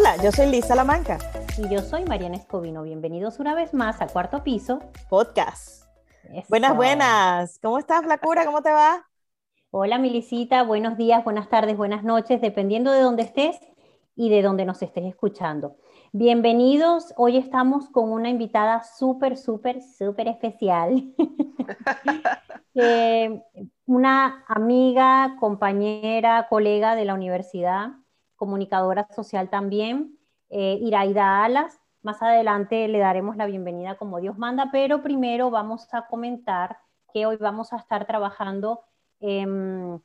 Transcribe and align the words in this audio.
Hola, 0.00 0.16
yo 0.22 0.32
soy 0.32 0.46
Lisa 0.46 0.68
Salamanca. 0.68 1.18
Y 1.58 1.68
yo 1.68 1.82
soy 1.82 2.06
Mariana 2.06 2.36
Escobino. 2.36 2.84
Bienvenidos 2.84 3.38
una 3.38 3.54
vez 3.54 3.74
más 3.74 4.00
a 4.00 4.06
Cuarto 4.06 4.42
Piso 4.42 4.80
Podcast. 5.10 5.84
Buenas, 6.48 6.74
buenas. 6.74 7.58
¿Cómo 7.58 7.78
estás, 7.78 8.02
Flacura? 8.02 8.46
¿Cómo 8.46 8.62
te 8.62 8.72
va? 8.72 9.06
Hola, 9.70 9.98
Milicita. 9.98 10.62
Buenos 10.62 10.96
días, 10.96 11.22
buenas 11.22 11.50
tardes, 11.50 11.76
buenas 11.76 12.02
noches, 12.02 12.40
dependiendo 12.40 12.92
de 12.92 13.02
dónde 13.02 13.24
estés 13.24 13.58
y 14.16 14.30
de 14.30 14.40
dónde 14.40 14.64
nos 14.64 14.80
estés 14.80 15.04
escuchando. 15.04 15.76
Bienvenidos. 16.12 17.12
Hoy 17.18 17.36
estamos 17.36 17.90
con 17.90 18.10
una 18.10 18.30
invitada 18.30 18.82
súper, 18.82 19.36
súper, 19.36 19.82
súper 19.82 20.28
especial. 20.28 21.12
Eh, 22.72 23.42
una 23.86 24.44
amiga, 24.46 25.36
compañera, 25.40 26.46
colega 26.48 26.94
de 26.94 27.04
la 27.04 27.14
universidad 27.14 27.90
comunicadora 28.40 29.06
social 29.14 29.50
también, 29.50 30.18
eh, 30.48 30.78
Iraida 30.80 31.44
Alas. 31.44 31.78
Más 32.02 32.22
adelante 32.22 32.88
le 32.88 32.98
daremos 32.98 33.36
la 33.36 33.44
bienvenida 33.44 33.96
como 33.96 34.18
Dios 34.18 34.38
manda, 34.38 34.70
pero 34.72 35.02
primero 35.02 35.50
vamos 35.50 35.92
a 35.92 36.06
comentar 36.06 36.78
que 37.12 37.26
hoy 37.26 37.36
vamos 37.36 37.74
a 37.74 37.76
estar 37.76 38.06
trabajando 38.06 38.80
en 39.20 40.00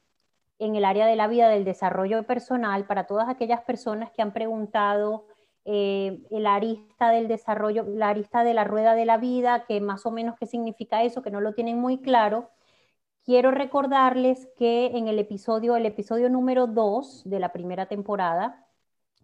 el 0.59 0.83
área 0.83 1.07
de 1.07 1.15
la 1.15 1.27
vida 1.27 1.47
del 1.47 1.63
desarrollo 1.63 2.23
personal 2.23 2.85
para 2.85 3.05
todas 3.05 3.29
aquellas 3.29 3.61
personas 3.61 4.11
que 4.11 4.21
han 4.21 4.33
preguntado 4.33 5.25
eh, 5.67 6.21
el 6.29 6.45
arista 6.45 7.09
del 7.09 7.27
desarrollo, 7.27 7.85
la 7.87 8.09
arista 8.09 8.43
de 8.43 8.53
la 8.53 8.65
rueda 8.65 8.93
de 8.93 9.05
la 9.05 9.17
vida, 9.17 9.65
que 9.65 9.81
más 9.81 10.05
o 10.05 10.11
menos 10.11 10.35
qué 10.39 10.45
significa 10.45 11.01
eso, 11.01 11.23
que 11.23 11.31
no 11.31 11.41
lo 11.41 11.53
tienen 11.53 11.79
muy 11.79 11.97
claro. 11.97 12.51
Quiero 13.25 13.49
recordarles 13.49 14.47
que 14.55 14.85
en 14.95 15.07
el 15.07 15.17
episodio, 15.17 15.75
el 15.75 15.87
episodio 15.87 16.29
número 16.29 16.67
2 16.67 17.23
de 17.25 17.39
la 17.39 17.51
primera 17.51 17.87
temporada, 17.87 18.67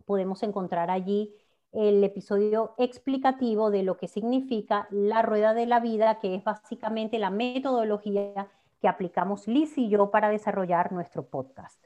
podemos 0.06 0.42
encontrar 0.42 0.90
allí 0.90 1.36
el 1.72 2.04
episodio 2.04 2.74
explicativo 2.80 3.70
de 3.70 3.84
lo 3.84 3.98
que 3.98 4.08
significa 4.08 4.88
la 4.90 5.22
rueda 5.22 5.54
de 5.54 5.68
la 5.68 5.80
vida, 5.80 6.18
que 6.18 6.34
es 6.34 6.44
básicamente 6.44 7.20
la 7.20 7.30
metodología 7.30 8.50
que 8.82 8.88
aplicamos 8.88 9.48
Liz 9.48 9.78
y 9.78 9.88
yo 9.88 10.10
para 10.10 10.30
desarrollar 10.30 10.92
nuestro 10.92 11.28
podcast. 11.28 11.86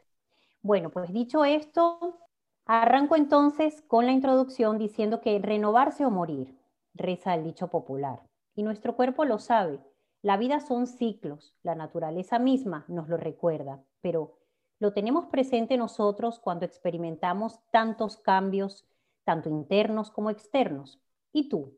Bueno, 0.62 0.92
pues 0.92 1.12
dicho 1.12 1.44
esto, 1.44 2.18
arranco 2.66 3.18
entonces 3.18 3.82
con 3.90 4.06
la 4.06 4.14
introducción 4.14 4.78
diciendo 4.78 5.20
que 5.20 5.38
renovarse 5.40 6.06
o 6.06 6.12
morir, 6.12 6.58
reza 6.94 7.34
el 7.34 7.44
dicho 7.44 7.68
popular, 7.68 8.22
y 8.56 8.64
nuestro 8.64 8.96
cuerpo 8.96 9.26
lo 9.26 9.38
sabe 9.38 9.82
la 10.26 10.38
vida 10.38 10.60
son 10.60 10.88
ciclos, 10.88 11.54
la 11.62 11.76
naturaleza 11.76 12.40
misma 12.40 12.84
nos 12.88 13.08
lo 13.10 13.16
recuerda, 13.16 13.84
pero 14.02 14.40
lo 14.80 14.92
tenemos 14.92 15.28
presente 15.28 15.78
nosotros 15.78 16.40
cuando 16.40 16.66
experimentamos 16.66 17.60
tantos 17.70 18.18
cambios, 18.18 18.88
tanto 19.24 19.50
internos 19.50 20.10
como 20.10 20.32
externos. 20.32 21.00
¿Y 21.32 21.48
tú? 21.48 21.78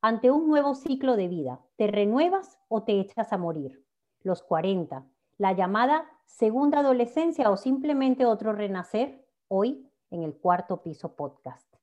Ante 0.00 0.30
un 0.30 0.48
nuevo 0.48 0.74
ciclo 0.74 1.14
de 1.14 1.28
vida, 1.28 1.60
¿te 1.76 1.86
renuevas 1.86 2.58
o 2.68 2.84
te 2.84 2.98
echas 2.98 3.34
a 3.34 3.36
morir? 3.36 3.84
Los 4.22 4.42
40, 4.42 5.06
la 5.36 5.52
llamada 5.52 6.06
segunda 6.24 6.78
adolescencia 6.78 7.50
o 7.50 7.58
simplemente 7.58 8.24
otro 8.24 8.54
renacer, 8.54 9.26
hoy 9.48 9.86
en 10.08 10.22
el 10.22 10.34
cuarto 10.34 10.82
piso 10.82 11.14
podcast. 11.16 11.73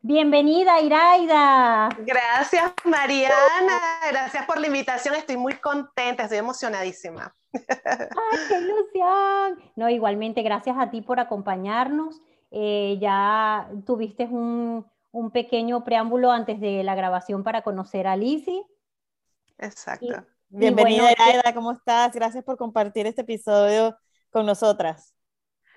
Bienvenida, 0.00 0.80
Iraida. 0.80 1.88
Gracias, 1.98 2.72
Mariana. 2.84 3.80
Gracias 4.08 4.46
por 4.46 4.60
la 4.60 4.68
invitación. 4.68 5.16
Estoy 5.16 5.36
muy 5.36 5.54
contenta, 5.54 6.22
estoy 6.22 6.38
emocionadísima. 6.38 7.34
¡Ay, 7.52 8.38
qué 8.48 8.58
ilusión! 8.58 9.72
No, 9.74 9.88
igualmente, 9.88 10.42
gracias 10.42 10.76
a 10.78 10.90
ti 10.90 11.02
por 11.02 11.18
acompañarnos. 11.18 12.20
Eh, 12.52 12.96
ya 13.00 13.68
tuviste 13.84 14.24
un, 14.24 14.86
pequeño 15.32 15.82
preámbulo 15.82 16.30
antes 16.30 16.60
de 16.60 16.84
la 16.84 16.94
grabación 16.94 17.42
para 17.42 17.62
conocer 17.62 18.06
a 18.06 18.14
Lizzie. 18.14 18.62
Exacto. 19.58 20.24
Bienvenida, 20.48 21.10
Iraida. 21.10 21.52
¿Cómo 21.52 21.72
estás? 21.72 22.12
Gracias 22.12 22.44
por 22.44 22.56
compartir 22.56 23.06
este 23.08 23.22
episodio 23.22 23.98
con 24.30 24.46
nosotras. 24.46 25.12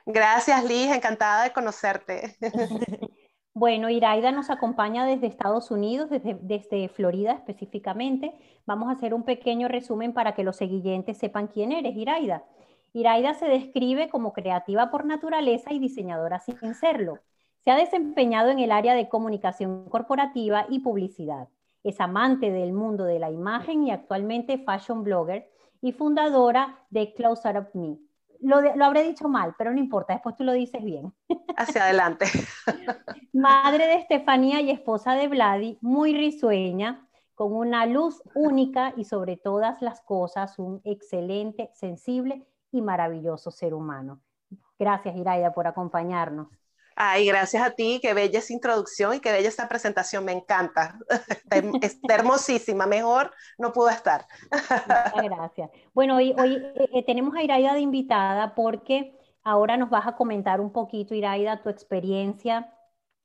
Gracias, 0.05 0.63
Liz. 0.63 0.91
Encantada 0.91 1.43
de 1.43 1.53
conocerte. 1.53 2.37
Bueno, 3.53 3.89
Iraida 3.89 4.31
nos 4.31 4.49
acompaña 4.49 5.05
desde 5.05 5.27
Estados 5.27 5.71
Unidos, 5.71 6.09
desde, 6.09 6.87
Florida 6.87 7.33
específicamente. 7.33 8.33
Vamos 8.65 8.87
a 8.87 8.93
hacer 8.93 9.13
un 9.13 9.23
pequeño 9.23 9.67
resumen 9.67 10.13
para 10.13 10.33
que 10.33 10.45
los 10.45 10.55
seguidores 10.55 11.17
sepan 11.17 11.47
quién 11.47 11.73
eres, 11.73 11.97
Iraida. 11.97 12.45
Iraida 12.93 13.33
se 13.33 13.47
describe 13.47 14.07
como 14.07 14.31
creativa 14.31 14.89
por 14.89 15.03
naturaleza 15.03 15.73
y 15.73 15.79
diseñadora 15.79 16.39
sin 16.39 16.75
serlo. 16.75 17.19
Se 17.59 17.71
ha 17.71 17.75
desempeñado 17.75 18.51
en 18.51 18.59
el 18.59 18.71
área 18.71 18.95
de 18.95 19.09
comunicación 19.09 19.83
corporativa 19.89 20.65
y 20.69 20.79
publicidad. 20.79 21.49
Es 21.83 21.99
amante 21.99 22.51
del 22.51 22.71
mundo 22.71 23.03
de 23.03 23.19
la 23.19 23.31
imagen 23.31 23.83
y 23.83 23.91
actualmente 23.91 24.59
fashion 24.59 25.03
blogger 25.03 25.49
y 25.81 25.91
fundadora 25.91 26.85
de 26.89 27.13
Close 27.13 27.49
Up 27.49 27.67
Me, 27.73 27.97
lo, 28.41 28.85
habré 28.85 29.03
dicho 29.03 29.27
mal, 29.27 29.55
pero 29.57 29.71
no 29.71 29.79
importa, 29.79 30.13
después 30.13 30.35
tú 30.35 30.43
lo 30.43 30.53
dices 30.53 30.83
bien. 30.83 31.13
Hacia 31.57 31.83
adelante. 31.83 32.25
Madre 33.33 33.87
de 33.87 33.95
Estefanía 33.95 34.61
y 34.61 34.71
esposa 34.71 35.13
de 35.13 35.27
Vladi, 35.27 35.77
muy 35.81 36.13
risueña, 36.13 37.07
con 37.35 37.53
una 37.53 37.85
luz 37.85 38.21
única 38.35 38.93
y 38.97 39.05
sobre 39.05 39.37
todas 39.37 39.81
las 39.81 40.01
cosas 40.01 40.59
un 40.59 40.81
excelente, 40.83 41.71
sensible 41.73 42.45
y 42.71 42.81
maravilloso 42.81 43.51
ser 43.51 43.73
humano. 43.73 44.21
Gracias, 44.77 45.15
Iraida, 45.15 45.53
por 45.53 45.67
acompañarnos. 45.67 46.47
Ay, 47.03 47.25
gracias 47.25 47.63
a 47.63 47.71
ti, 47.71 47.97
qué 47.99 48.13
bella 48.13 48.37
esa 48.37 48.53
introducción 48.53 49.15
y 49.15 49.19
qué 49.19 49.31
bella 49.31 49.49
esta 49.49 49.67
presentación, 49.67 50.23
me 50.23 50.33
encanta. 50.33 50.99
Está, 51.81 52.13
hermosísima, 52.13 52.85
mejor 52.85 53.31
no 53.57 53.73
pudo 53.73 53.89
estar. 53.89 54.27
Muchas 54.51 55.23
gracias. 55.23 55.71
Bueno, 55.95 56.17
hoy, 56.17 56.35
hoy 56.37 56.57
eh, 56.57 56.89
eh, 56.93 57.03
tenemos 57.03 57.33
a 57.33 57.41
Iraida 57.41 57.73
de 57.73 57.79
invitada 57.79 58.53
porque 58.53 59.17
ahora 59.43 59.77
nos 59.77 59.89
vas 59.89 60.05
a 60.05 60.15
comentar 60.15 60.61
un 60.61 60.71
poquito, 60.71 61.15
Iraida, 61.15 61.63
tu 61.63 61.69
experiencia 61.69 62.71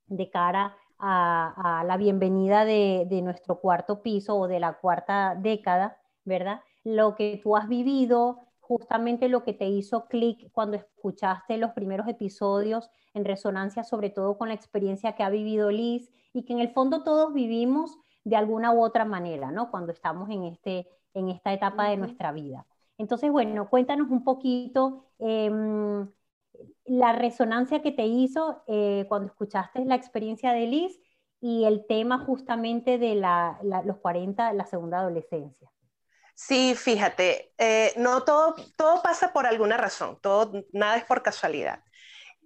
de 0.07 0.31
cara 0.31 0.75
a, 0.99 1.85
la 1.87 1.99
bienvenida 1.99 2.65
de, 2.65 3.05
de 3.11 3.21
nuestro 3.21 3.61
cuarto 3.61 4.03
piso 4.03 4.37
o 4.37 4.49
de 4.49 4.59
la 4.59 4.79
cuarta 4.79 5.35
década, 5.39 5.99
¿verdad? 6.25 6.63
Lo 6.83 7.15
que 7.15 7.43
tú 7.43 7.59
has 7.59 7.69
vivido, 7.69 8.49
justamente 8.67 9.29
lo 9.29 9.45
que 9.45 9.53
te 9.53 9.67
hizo 9.67 10.07
clic 10.07 10.51
cuando 10.53 10.77
escuchaste 10.77 11.57
los 11.57 11.71
primeros 11.71 12.09
episodios 12.09 12.91
en 13.15 13.25
resonancia 13.25 13.85
sobre 13.85 14.11
todo 14.11 14.37
con 14.37 14.49
la 14.49 14.55
experiencia 14.55 15.13
que 15.13 15.23
ha 15.23 15.31
vivido 15.31 15.71
Liz 15.71 16.11
y 16.33 16.43
que 16.45 16.53
en 16.53 16.59
el 16.59 16.71
fondo 16.71 17.05
todos 17.05 17.33
vivimos 17.33 17.97
de 18.25 18.35
alguna 18.35 18.73
u 18.73 18.83
otra 18.83 19.05
manera, 19.05 19.53
¿no? 19.53 19.71
Cuando 19.71 19.93
estamos 19.93 20.29
en, 20.31 20.45
este, 20.45 20.89
en 21.15 21.29
esta 21.29 21.53
etapa 21.53 21.89
de 21.89 21.97
nuestra 21.97 22.33
vida. 22.33 22.67
Entonces, 22.99 23.31
bueno, 23.31 23.71
cuéntanos 23.71 24.11
un 24.11 24.25
poquito 24.25 25.05
em, 25.21 26.09
la 26.87 27.13
resonancia 27.13 27.83
que 27.83 27.93
te 27.93 28.07
hizo 28.07 28.65
eh, 28.67 29.07
cuando 29.09 29.29
escuchaste 29.29 29.85
la 29.85 29.95
experiencia 29.95 30.53
de 30.53 30.67
Liz 30.67 31.01
y 31.41 31.65
el 31.65 31.87
tema 31.87 32.19
justamente 32.19 32.99
de 32.99 33.15
los 33.85 33.99
40, 33.99 34.53
la 34.55 34.67
segunda 34.67 34.99
adolescencia. 34.99 35.71
Sí, 36.39 36.75
fíjate, 36.75 37.55
eh, 37.59 37.95
no 37.97 38.23
todo, 38.25 38.55
todo 38.77 39.03
pasa 39.03 39.33
por 39.33 39.47
alguna 39.47 39.79
razón, 39.79 40.19
todo, 40.21 40.65
nada 40.73 40.97
es 40.99 41.05
por 41.05 41.23
casualidad. 41.23 41.83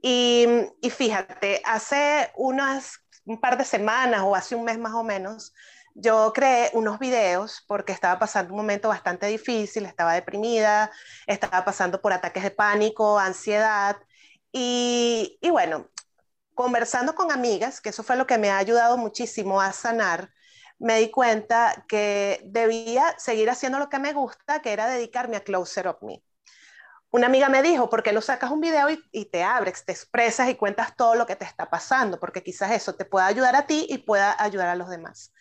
Y, 0.02 0.46
fíjate, 0.90 1.62
hace 1.66 2.30
unas, 2.36 3.00
un 3.26 3.40
par 3.40 3.58
de 3.58 3.64
semanas 3.66 4.22
o 4.24 4.36
hace 4.36 4.56
un 4.56 4.64
mes 4.64 4.78
más 4.78 4.94
o 4.94 5.04
menos, 5.04 5.54
yo 5.94 6.32
creé 6.34 6.70
unos 6.74 6.98
videos 7.00 7.64
porque 7.68 7.92
estaba 7.92 8.18
pasando 8.20 8.52
un 8.54 8.58
momento 8.60 8.88
bastante 8.88 9.26
difícil, 9.28 9.86
estaba 9.86 10.14
deprimida, 10.14 10.90
estaba 11.26 11.64
pasando 11.64 12.00
por 12.02 12.12
ataques 12.14 12.42
de 12.44 12.52
pánico, 12.52 13.18
ansiedad. 13.18 13.96
Y, 14.52 15.38
y 15.42 15.50
bueno, 15.50 15.90
conversando 16.54 17.14
con 17.14 17.32
amigas, 17.32 17.80
que 17.80 17.90
eso 17.90 18.02
fue 18.02 18.16
lo 18.16 18.26
que 18.26 18.38
me 18.38 18.50
ha 18.50 18.58
ayudado 18.58 18.96
muchísimo 18.98 19.60
a 19.60 19.72
sanar, 19.72 20.30
me 20.80 20.98
di 20.98 21.10
cuenta 21.10 21.84
que 21.86 22.40
debía 22.44 23.14
seguir 23.18 23.50
haciendo 23.50 23.78
lo 23.78 23.88
que 23.88 23.98
me 23.98 24.14
gusta, 24.14 24.62
que 24.62 24.72
era 24.72 24.88
dedicarme 24.88 25.36
a 25.36 25.44
Closer 25.44 25.86
of 25.88 26.02
Me. 26.02 26.22
Una 27.10 27.26
amiga 27.26 27.48
me 27.48 27.62
dijo, 27.62 27.90
¿por 27.90 28.02
qué 28.02 28.12
no 28.12 28.22
sacas 28.22 28.50
un 28.50 28.60
video 28.60 28.88
y, 29.12 29.24
te 29.26 29.42
abres, 29.42 29.84
te 29.84 29.92
expresas 29.92 30.48
y 30.48 30.54
cuentas 30.54 30.96
todo 30.96 31.16
lo 31.16 31.26
que 31.26 31.36
te 31.36 31.44
está 31.44 31.68
pasando? 31.68 32.18
Porque 32.18 32.42
quizás 32.42 32.70
eso 32.70 32.94
te 32.94 33.04
pueda 33.04 33.26
ayudar 33.26 33.56
a 33.56 33.66
ti 33.66 33.86
y 33.90 33.98
pueda 33.98 34.34
ayudar 34.42 34.68
a 34.68 34.74
los 34.74 34.88
demás. 34.88 35.34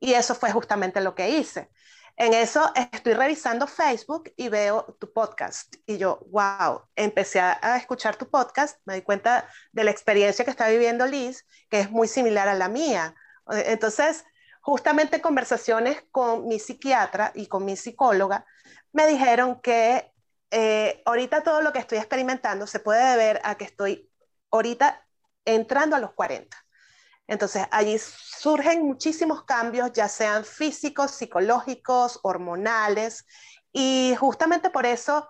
Y 0.00 0.14
eso 0.14 0.34
fue 0.34 0.50
justamente 0.52 1.00
lo 1.00 1.14
que 1.14 1.28
hice. 1.30 1.70
En 2.16 2.32
eso 2.32 2.72
estoy 2.74 3.12
revisando 3.12 3.66
Facebook 3.66 4.32
y 4.36 4.48
veo 4.48 4.96
tu 4.98 5.12
podcast. 5.12 5.74
Y 5.84 5.98
yo, 5.98 6.20
wow, 6.30 6.82
empecé 6.94 7.40
a, 7.40 7.76
escuchar 7.76 8.16
tu 8.16 8.30
podcast, 8.30 8.78
me 8.86 8.94
di 8.94 9.02
cuenta 9.02 9.46
de 9.72 9.84
la 9.84 9.90
experiencia 9.90 10.44
que 10.44 10.50
está 10.50 10.68
viviendo 10.68 11.06
Liz, 11.06 11.44
que 11.68 11.80
es 11.80 11.90
muy 11.90 12.08
similar 12.08 12.48
a 12.48 12.54
la 12.54 12.68
mía. 12.68 13.14
Entonces, 13.48 14.24
justamente 14.66 15.20
conversaciones 15.20 16.02
con 16.10 16.48
mi 16.48 16.58
psiquiatra 16.58 17.30
y 17.36 17.46
con 17.46 17.64
mi 17.64 17.76
psicóloga, 17.76 18.44
me 18.92 19.06
dijeron 19.06 19.60
que 19.60 20.12
eh, 20.50 21.02
ahorita 21.06 21.44
todo 21.44 21.62
lo 21.62 21.72
que 21.72 21.78
estoy 21.78 21.98
experimentando 21.98 22.66
se 22.66 22.80
puede 22.80 23.12
deber 23.12 23.40
a 23.44 23.54
que 23.54 23.62
estoy 23.62 24.10
ahorita 24.50 25.06
entrando 25.44 25.94
a 25.94 26.00
los 26.00 26.14
40. 26.14 26.56
Entonces, 27.28 27.64
allí 27.70 27.96
surgen 28.00 28.84
muchísimos 28.84 29.44
cambios, 29.44 29.92
ya 29.92 30.08
sean 30.08 30.44
físicos, 30.44 31.12
psicológicos, 31.12 32.18
hormonales, 32.24 33.24
y 33.72 34.16
justamente 34.18 34.70
por 34.70 34.84
eso 34.84 35.28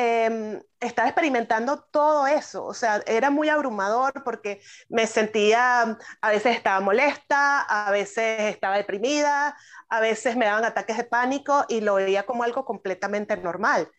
eh, 0.00 0.62
estaba 0.80 1.08
experimentando 1.08 1.82
todo 1.90 2.26
eso. 2.26 2.64
O 2.64 2.74
sea, 2.74 3.02
era 3.06 3.30
muy 3.30 3.48
abrumador 3.48 4.24
porque 4.24 4.60
me 4.88 5.06
sentía, 5.06 5.98
a 6.22 6.30
veces 6.30 6.56
estaba 6.56 6.80
molesta, 6.80 7.60
a 7.62 7.90
veces 7.90 8.40
estaba 8.54 8.76
deprimida, 8.78 9.56
a 9.88 10.00
veces 10.00 10.36
me 10.36 10.46
daban 10.46 10.64
ataques 10.64 10.96
de 10.96 11.04
pánico 11.04 11.64
y 11.68 11.80
lo 11.82 11.94
veía 11.96 12.24
como 12.24 12.44
algo 12.44 12.64
completamente 12.64 13.36
normal. 13.36 13.90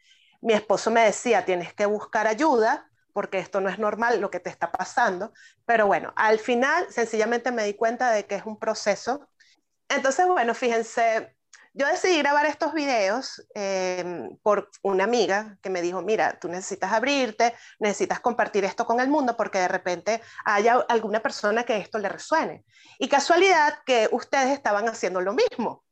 Mi 0.42 0.54
esposo 0.54 0.90
me 0.92 1.02
decía, 1.04 1.46
tienes 1.46 1.74
que 1.74 1.86
buscar 1.86 2.26
ayuda 2.28 2.90
porque 3.14 3.38
esto 3.40 3.62
no 3.62 3.70
es 3.70 3.78
normal 3.78 4.20
lo 4.22 4.32
que 4.32 4.40
te 4.40 4.50
está 4.50 4.72
pasando. 4.72 5.34
Pero 5.66 5.86
bueno, 5.88 6.14
al 6.16 6.40
final 6.40 6.88
sencillamente 6.90 7.52
me 7.52 7.64
di 7.64 7.76
cuenta 7.76 8.12
de 8.12 8.26
que 8.26 8.36
es 8.36 8.46
un 8.46 8.58
proceso. 8.58 9.30
Entonces, 9.90 10.28
bueno, 10.28 10.56
fíjense, 10.56 11.36
yo 11.74 11.88
decidí 11.88 12.18
grabar 12.18 12.46
estos 12.46 12.74
videos 12.74 13.46
em, 13.56 14.38
por 14.44 14.70
una 14.82 15.06
amiga 15.06 15.58
que 15.62 15.70
me 15.70 15.82
dijo, 15.82 16.02
mira, 16.02 16.38
tú 16.40 16.50
necesitas 16.50 16.92
abrirte, 16.92 17.56
necesitas 17.80 18.20
compartir 18.20 18.66
esto 18.66 18.86
con 18.86 19.00
el 19.00 19.10
mundo 19.10 19.38
porque 19.38 19.60
de 19.60 19.68
repente 19.68 20.22
haya 20.44 20.86
alguna 20.90 21.22
persona 21.22 21.64
que 21.64 21.78
esto 21.78 21.98
le 21.98 22.10
resuene. 22.10 22.66
Y 23.00 23.08
casualidad 23.08 23.80
que 23.86 24.10
ustedes 24.12 24.50
estaban 24.50 24.90
haciendo 24.90 25.22
lo 25.22 25.34
mismo, 25.34 25.86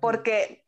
porque 0.00 0.64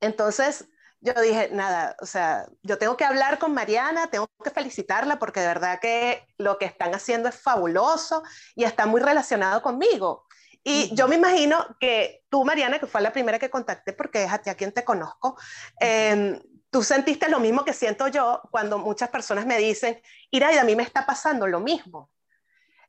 entonces 0.00 0.68
yo 1.00 1.12
dije, 1.20 1.50
nada, 1.52 1.96
o 2.00 2.06
sea, 2.06 2.46
yo 2.62 2.78
tengo 2.78 2.96
que 2.96 3.04
hablar 3.04 3.38
con 3.38 3.54
Mariana, 3.54 4.08
tengo 4.08 4.28
que 4.42 4.50
felicitarla 4.50 5.18
porque 5.18 5.40
de 5.40 5.46
verdad 5.46 5.78
que 5.80 6.26
lo 6.38 6.58
que 6.58 6.66
están 6.66 6.94
haciendo 6.94 7.28
es 7.28 7.40
fabuloso 7.40 8.22
y 8.54 8.64
está 8.64 8.86
muy 8.86 9.00
relacionado 9.00 9.62
conmigo. 9.62 10.27
Y 10.68 10.94
yo 10.94 11.08
me 11.08 11.16
imagino 11.16 11.64
que 11.80 12.26
tú, 12.28 12.44
Mariana, 12.44 12.78
que 12.78 12.86
fue 12.86 13.00
la 13.00 13.10
primera 13.10 13.38
que 13.38 13.48
contacté 13.48 13.94
porque 13.94 14.24
es 14.24 14.30
a 14.30 14.36
ti 14.36 14.50
a 14.50 14.54
quien 14.54 14.70
te 14.70 14.84
conozco, 14.84 15.38
em, 15.80 16.38
tú 16.68 16.82
sentiste 16.82 17.26
lo 17.30 17.40
mismo 17.40 17.64
que 17.64 17.72
siento 17.72 18.06
yo 18.08 18.42
cuando 18.50 18.76
muchas 18.76 19.08
personas 19.08 19.46
me 19.46 19.56
dicen, 19.56 19.98
Iraida, 20.30 20.60
a 20.60 20.64
mí 20.64 20.76
me 20.76 20.82
está 20.82 21.06
pasando 21.06 21.46
lo 21.46 21.60
mismo. 21.60 22.10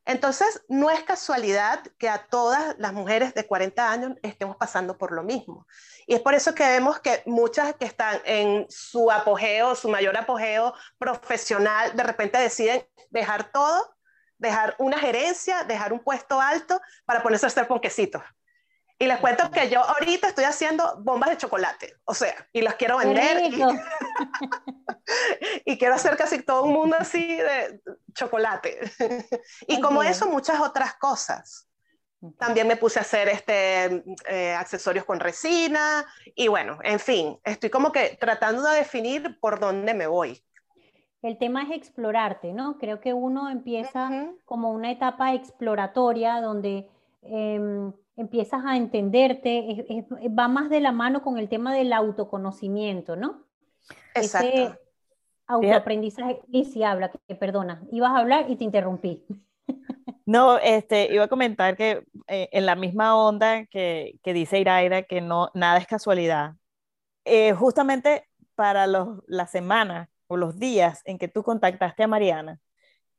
Entonces, 0.03 0.61
no 0.67 0.89
es 0.89 1.03
casualidad 1.03 1.81
que 1.97 2.09
a 2.09 2.27
todas 2.27 2.75
las 2.79 2.91
mujeres 2.91 3.33
de 3.33 3.47
40 3.47 3.89
años 3.89 4.17
estemos 4.23 4.57
pasando 4.57 4.97
por 4.97 5.13
lo 5.13 5.23
mismo. 5.23 5.65
Y 6.05 6.15
es 6.15 6.19
por 6.19 6.33
eso 6.33 6.53
que 6.53 6.67
vemos 6.67 6.99
que 6.99 7.23
muchas 7.27 7.75
que 7.75 7.85
están 7.85 8.19
en 8.25 8.65
su 8.69 9.09
apogeo, 9.09 9.73
su 9.75 9.87
mayor 9.87 10.17
apogeo 10.17 10.73
profesional, 10.97 11.95
de 11.95 12.03
repente 12.03 12.39
deciden 12.39 12.85
dejar 13.09 13.53
todo 13.53 13.98
dejar 14.39 14.75
una 14.80 14.97
gerencia, 14.97 15.63
dejar 15.63 15.94
un 15.94 16.00
puesto 16.00 16.41
alto 16.41 16.81
para 17.06 17.21
ponerse 17.21 17.45
a 17.45 17.47
hacer 17.47 17.68
ponquecitos. 17.68 18.24
Y 19.01 19.07
les 19.07 19.18
cuento 19.19 19.50
que 19.50 19.69
yo 19.69 19.81
ahorita 19.81 20.27
estoy 20.27 20.44
haciendo 20.44 20.97
bombas 21.00 21.30
de 21.30 21.38
chocolate, 21.38 21.95
o 22.03 22.13
sea, 22.13 22.36
y 22.51 22.62
las 22.62 22.75
quiero 22.75 22.97
vender. 22.97 23.45
Y, 23.45 23.63
y, 25.65 25.77
quiero 25.77 25.95
hacer 25.95 26.18
casi 26.18 26.41
todo 26.41 26.63
un 26.63 26.74
mundo 26.74 26.97
así 27.00 27.38
de 27.38 27.80
chocolate. 28.13 28.91
y 29.68 29.80
como 29.80 30.03
eso, 30.03 30.27
muchas 30.27 30.59
otras 30.59 30.95
cosas. 30.95 31.69
También 32.38 32.68
me 32.68 32.75
puse 32.75 33.00
a 33.00 33.03
hacer 33.03 33.30
este, 33.30 34.03
eh, 34.27 34.53
accesorios 34.53 35.06
con 35.06 35.21
resina 35.21 36.06
y 36.35 36.50
bueno, 36.50 36.77
en 36.83 37.00
fin, 37.00 37.39
estoy 37.45 37.69
como 37.69 37.94
que 37.94 38.18
tratando 38.19 38.63
de 38.63 38.80
definir 38.80 39.39
por 39.39 39.62
dónde 39.62 39.94
me 39.94 40.07
voy 40.07 40.44
el 41.21 41.38
tema 41.38 41.63
es 41.63 41.71
explorarte, 41.71 42.54
¿no? 42.54 42.77
Creo 42.77 43.01
que 43.01 43.13
uno 43.13 43.50
empieza 43.50 44.10
como 44.45 44.71
una 44.71 44.92
etapa 44.92 45.33
exploratoria 45.33 46.39
donde 46.39 46.88
em, 47.21 47.92
empiezas 48.16 48.63
a 48.66 48.77
entenderte, 48.77 50.06
va 50.38 50.48
más 50.48 50.69
de 50.69 50.80
la 50.80 50.92
mano 50.92 51.21
con 51.21 51.38
el 51.38 51.50
tema 51.50 51.74
del 51.74 51.94
autoconocimiento, 51.94 53.16
¿no? 53.16 53.44
Exacto. 54.16 54.48
Ese 54.48 54.80
autoaprendizaje, 55.48 56.42
y 56.48 56.66
si 56.66 56.83
habla, 56.83 57.12
que, 57.27 57.36
perdona, 57.36 57.81
ibas 57.92 58.12
a 58.12 58.18
hablar 58.18 58.50
y 58.50 58.56
te 58.56 58.63
interrumpí. 58.63 59.25
No, 60.25 60.60
este, 60.60 61.12
iba 61.12 61.24
a 61.24 61.27
comentar 61.27 61.75
que 61.75 62.04
eh, 62.27 62.50
en 62.51 62.68
la 62.68 62.75
misma 62.75 63.18
onda 63.18 63.66
que, 63.66 64.19
que, 64.21 64.31
dice 64.31 64.60
Iraida, 64.60 65.01
que 65.01 65.21
no, 65.21 65.50
nada 65.56 65.80
es 65.80 65.88
casualidad. 65.88 66.54
Eh, 67.25 67.54
justamente 67.54 68.30
para 68.54 68.86
los, 68.86 69.24
la 69.25 69.48
semana 69.48 70.07
o 70.29 70.37
los 70.37 70.59
días 70.59 71.01
en 71.05 71.17
que 71.17 71.27
tú 71.27 71.43
contactaste 71.43 72.03
a 72.03 72.07
Mariana 72.07 72.59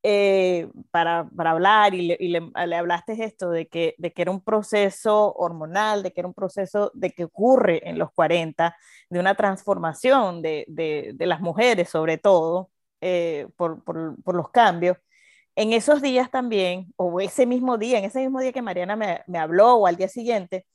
eh, 0.02 0.70
para, 0.90 1.28
para, 1.36 1.50
hablar 1.50 1.94
y, 1.94 2.02
le, 2.08 2.16
le, 2.20 2.76
hablaste 2.76 3.22
esto 3.22 3.50
de 3.50 3.68
que, 3.68 3.94
de 3.98 4.12
que 4.12 4.22
era 4.22 4.30
un 4.30 4.40
proceso 4.42 5.34
hormonal, 5.34 6.02
de 6.02 6.12
que 6.12 6.20
era 6.22 6.28
un 6.28 6.34
proceso 6.34 6.90
de 6.94 7.10
que 7.10 7.24
ocurre 7.24 7.86
en 7.88 7.98
los 7.98 8.10
40, 8.12 8.74
de 9.10 9.20
una 9.20 9.34
transformación 9.34 10.40
de, 10.40 10.64
de, 10.68 11.12
de 11.14 11.26
las 11.26 11.40
mujeres 11.40 11.90
sobre 11.90 12.16
todo 12.16 12.70
eh, 13.02 13.48
por, 13.56 13.84
por, 13.84 14.22
por, 14.22 14.34
los 14.34 14.50
cambios. 14.50 14.96
En 15.56 15.72
esos 15.72 16.00
días 16.00 16.30
también, 16.30 16.92
o 16.96 17.20
ese 17.20 17.44
mismo 17.46 17.76
día, 17.76 17.98
en 17.98 18.04
ese 18.04 18.20
mismo 18.20 18.40
día 18.40 18.52
que 18.52 18.62
Mariana 18.62 18.96
me, 18.96 19.22
me 19.26 19.38
habló 19.38 19.74
o 19.74 19.86
al 19.86 19.96
día 19.96 20.08
siguiente, 20.08 20.66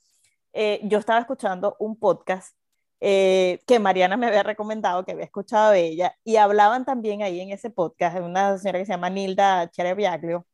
eh, 0.53 0.81
yo 0.83 0.99
estaba 0.99 1.19
escuchando 1.19 1.75
un 1.79 1.97
podcast 1.97 2.55
eh, 3.01 3.61
que 3.67 3.79
Mariana 3.79 4.17
me 4.17 4.27
había 4.27 4.43
recomendado, 4.43 5.05
que 5.05 5.11
había 5.11 5.25
escuchado 5.25 5.71
de 5.71 5.85
ella, 5.85 6.17
y 6.23 6.37
hablaban 6.37 6.85
también 6.85 7.21
ahí 7.23 7.39
en 7.41 7.51
ese 7.51 7.69
podcast 7.69 8.15
de 8.15 8.21
una 8.21 8.57
señora 8.57 8.79
que 8.79 8.85
se 8.85 8.93
llama 8.93 9.09
Nilda 9.09 9.69
Chereviaglio, 9.69 10.45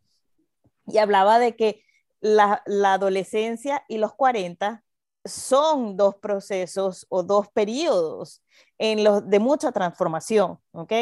y 0.88 0.98
hablaba 0.98 1.40
de 1.40 1.56
que 1.56 1.84
la, 2.20 2.64
adolescencia 2.86 3.84
y 3.88 3.98
los 3.98 4.14
40 4.14 4.84
son 5.24 5.98
dos 5.98 6.16
procesos 6.16 7.06
o 7.10 7.24
dos 7.24 7.48
periodos 7.50 8.44
en 8.78 9.04
los, 9.04 9.28
de 9.30 9.40
mucha 9.40 9.72
transformación, 9.72 10.60
¿ok? 10.72 10.94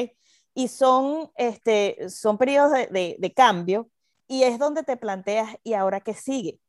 Y 0.54 0.68
son, 0.68 1.32
este, 1.36 2.10
son 2.10 2.38
periodos 2.38 2.74
de, 2.74 2.88
de, 2.88 3.16
de 3.18 3.34
cambio 3.34 3.90
y 4.28 4.44
es 4.44 4.60
donde 4.60 4.84
te 4.84 4.98
planteas, 4.98 5.58
¿y 5.64 5.74
ahora 5.74 6.02
qué 6.02 6.14
sigue? 6.14 6.60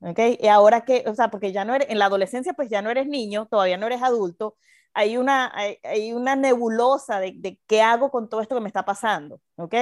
¿Ok? 0.00 0.18
Y 0.40 0.48
ahora 0.48 0.84
que, 0.84 1.04
o 1.06 1.14
sea, 1.14 1.28
porque 1.30 1.52
ya 1.52 1.64
no 1.64 1.74
eres, 1.74 1.88
en 1.90 1.98
la 1.98 2.06
adolescencia 2.06 2.54
pues 2.54 2.68
ya 2.68 2.82
no 2.82 2.90
eres 2.90 3.06
niño, 3.06 3.46
todavía 3.46 3.76
no 3.78 3.86
eres 3.86 4.02
adulto, 4.02 4.56
hay 4.94 5.16
una, 5.18 5.52
hay, 5.54 6.12
una 6.12 6.36
nebulosa 6.36 7.20
de, 7.20 7.34
de, 7.36 7.60
qué 7.66 7.82
hago 7.82 8.10
con 8.10 8.28
todo 8.28 8.40
esto 8.40 8.54
que 8.54 8.62
me 8.62 8.68
está 8.68 8.84
pasando, 8.84 9.40
¿ok? 9.56 9.74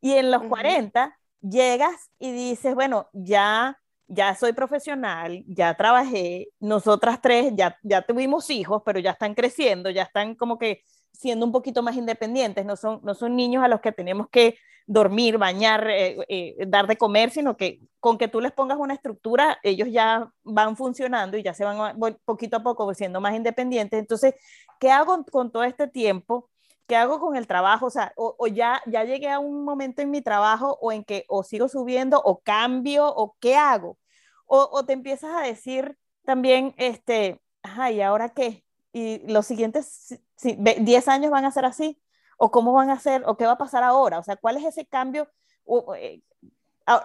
Y 0.00 0.12
en 0.12 0.30
los 0.30 0.42
40 0.44 1.16
llegas 1.40 2.10
y 2.18 2.32
dices, 2.32 2.74
bueno, 2.74 3.08
ya, 3.12 3.78
ya 4.08 4.34
soy 4.34 4.52
profesional, 4.52 5.44
ya 5.46 5.76
trabajé, 5.76 6.48
nosotras 6.58 7.20
tres 7.22 7.52
ya, 7.56 7.78
ya 7.82 8.02
tuvimos 8.02 8.50
hijos, 8.50 8.82
pero 8.84 8.98
ya 8.98 9.12
están 9.12 9.34
creciendo, 9.34 9.90
ya 9.90 10.02
están 10.02 10.34
como 10.34 10.58
que 10.58 10.82
siendo 11.12 11.46
un 11.46 11.52
poquito 11.52 11.82
más 11.82 11.96
independientes, 11.96 12.64
no 12.64 12.76
son, 12.76 13.00
no 13.02 13.14
son 13.14 13.36
niños 13.36 13.62
a 13.64 13.68
los 13.68 13.80
que 13.80 13.92
tenemos 13.92 14.28
que 14.30 14.56
dormir, 14.86 15.38
bañar, 15.38 15.88
eh, 15.88 16.16
eh, 16.28 16.56
dar 16.66 16.88
de 16.88 16.96
comer, 16.96 17.30
sino 17.30 17.56
que 17.56 17.80
con 18.00 18.18
que 18.18 18.26
tú 18.26 18.40
les 18.40 18.50
pongas 18.50 18.78
una 18.78 18.94
estructura, 18.94 19.58
ellos 19.62 19.88
ya 19.90 20.32
van 20.42 20.76
funcionando 20.76 21.36
y 21.36 21.44
ya 21.44 21.54
se 21.54 21.64
van 21.64 21.96
poquito 22.24 22.56
a 22.56 22.62
poco 22.62 22.92
siendo 22.94 23.20
más 23.20 23.34
independientes. 23.36 24.00
Entonces, 24.00 24.34
¿qué 24.80 24.90
hago 24.90 25.24
con 25.30 25.52
todo 25.52 25.62
este 25.62 25.86
tiempo? 25.86 26.50
¿Qué 26.88 26.96
hago 26.96 27.20
con 27.20 27.36
el 27.36 27.46
trabajo? 27.46 27.88
O 28.16 28.46
ya, 28.48 28.82
ya 28.86 29.04
llegué 29.04 29.28
a 29.28 29.38
un 29.38 29.64
momento 29.64 30.02
en 30.02 30.10
mi 30.10 30.22
trabajo 30.22 30.76
o 30.80 30.90
en 30.90 31.04
que 31.04 31.24
o 31.28 31.44
sigo 31.44 31.68
subiendo 31.68 32.20
o 32.20 32.40
cambio 32.40 33.06
o 33.06 33.36
qué 33.38 33.54
hago. 33.56 33.96
O, 34.46 34.68
o 34.72 34.84
te 34.84 34.92
empiezas 34.94 35.32
a 35.36 35.42
decir 35.42 35.96
también, 36.24 36.74
este, 36.78 37.40
ajá, 37.62 37.92
¿y 37.92 38.00
ahora 38.00 38.30
qué? 38.30 38.64
Y 38.92 39.20
los 39.30 39.46
siguientes 39.46 40.20
10 40.42 41.08
años 41.08 41.30
van 41.30 41.44
a 41.44 41.52
ser 41.52 41.64
así 41.64 42.00
o 42.42 42.50
cómo 42.50 42.72
van 42.72 42.88
a 42.88 42.98
ser, 42.98 43.22
o 43.26 43.36
qué 43.36 43.44
va 43.44 43.52
a 43.52 43.58
pasar 43.58 43.82
ahora, 43.82 44.18
o 44.18 44.22
sea, 44.22 44.34
cuál 44.36 44.56
es 44.56 44.64
ese 44.64 44.86
cambio, 44.86 45.28
eh, 45.96 46.22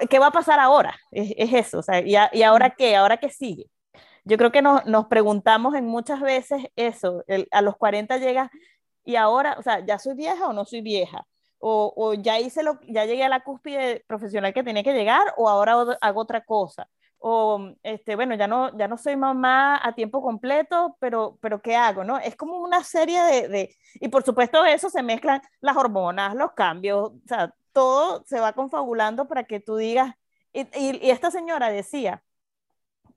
qué 0.09 0.17
va 0.17 0.27
a 0.27 0.31
pasar 0.31 0.59
ahora, 0.61 0.95
es, 1.11 1.53
eso, 1.53 1.79
o 1.79 1.83
sea, 1.83 1.99
y, 1.99 2.15
y, 2.31 2.43
ahora 2.43 2.69
qué, 2.69 2.95
ahora 2.95 3.17
qué 3.17 3.29
sigue. 3.29 3.69
Yo 4.23 4.37
creo 4.37 4.51
que 4.51 4.61
nos, 4.61 4.85
nos 4.85 5.07
preguntamos 5.07 5.75
en 5.75 5.87
muchas 5.87 6.21
veces 6.21 6.63
eso, 6.77 7.25
a 7.51 7.61
los 7.61 7.75
40 7.75 8.17
llega 8.17 8.49
y 9.03 9.17
ahora, 9.17 9.57
o 9.59 9.61
sea, 9.61 9.85
¿ya 9.85 9.99
soy 9.99 10.15
vieja 10.15 10.47
o 10.47 10.53
no 10.53 10.63
soy 10.63 10.81
vieja? 10.81 11.27
O, 11.59 11.93
o, 11.95 12.13
ya 12.13 12.39
hice 12.39 12.63
lo, 12.63 12.79
ya 12.87 13.05
llegué 13.05 13.25
a 13.25 13.29
la 13.29 13.43
cúspide 13.43 14.05
profesional 14.07 14.53
que 14.53 14.63
tenía 14.63 14.83
que 14.83 14.93
llegar, 14.93 15.33
o 15.35 15.49
ahora 15.49 15.97
hago 16.01 16.21
otra 16.21 16.45
cosa 16.45 16.87
o 17.27 17.73
este, 17.81 18.15
bueno, 18.15 18.35
ya 18.35 18.45
no, 18.47 18.77
ya 18.77 18.87
no 18.87 18.99
soy 18.99 19.15
mamá 19.15 19.79
a 19.83 19.95
tiempo 19.95 20.21
completo, 20.21 20.95
pero, 20.99 21.39
pero 21.41 21.59
¿qué 21.59 21.75
hago? 21.75 22.03
¿no? 22.03 22.19
Es 22.19 22.35
como 22.35 22.59
una 22.59 22.83
serie 22.83 23.19
de, 23.23 23.47
de, 23.47 23.75
y 23.95 24.09
por 24.09 24.23
supuesto 24.23 24.63
eso 24.63 24.91
se 24.91 25.01
mezclan 25.01 25.41
las 25.59 25.75
hormonas, 25.75 26.35
los 26.35 26.51
cambios, 26.51 27.09
o 27.09 27.21
sea, 27.27 27.51
todo 27.73 28.23
se 28.27 28.39
va 28.39 28.53
confabulando 28.53 29.27
para 29.27 29.45
que 29.45 29.59
tú 29.59 29.75
digas, 29.75 30.13
y, 30.53 30.61
y, 30.79 31.03
y 31.03 31.09
esta 31.09 31.31
señora 31.31 31.71
decía 31.71 32.23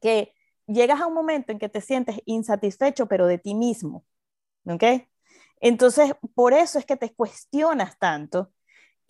que 0.01 0.33
llegas 0.67 1.03
a 1.03 1.07
un 1.07 1.13
momento 1.13 1.53
en 1.53 1.59
que 1.59 1.69
te 1.69 1.83
sientes 1.83 2.19
insatisfecho, 2.25 3.09
pero 3.09 3.27
de 3.27 3.37
ti 3.37 3.55
mismo, 3.55 4.07
¿ok? 4.65 4.85
Entonces, 5.61 6.15
por 6.35 6.55
eso 6.55 6.79
es 6.79 6.87
que 6.87 6.97
te 6.97 7.13
cuestionas 7.15 7.99
tanto 7.99 8.53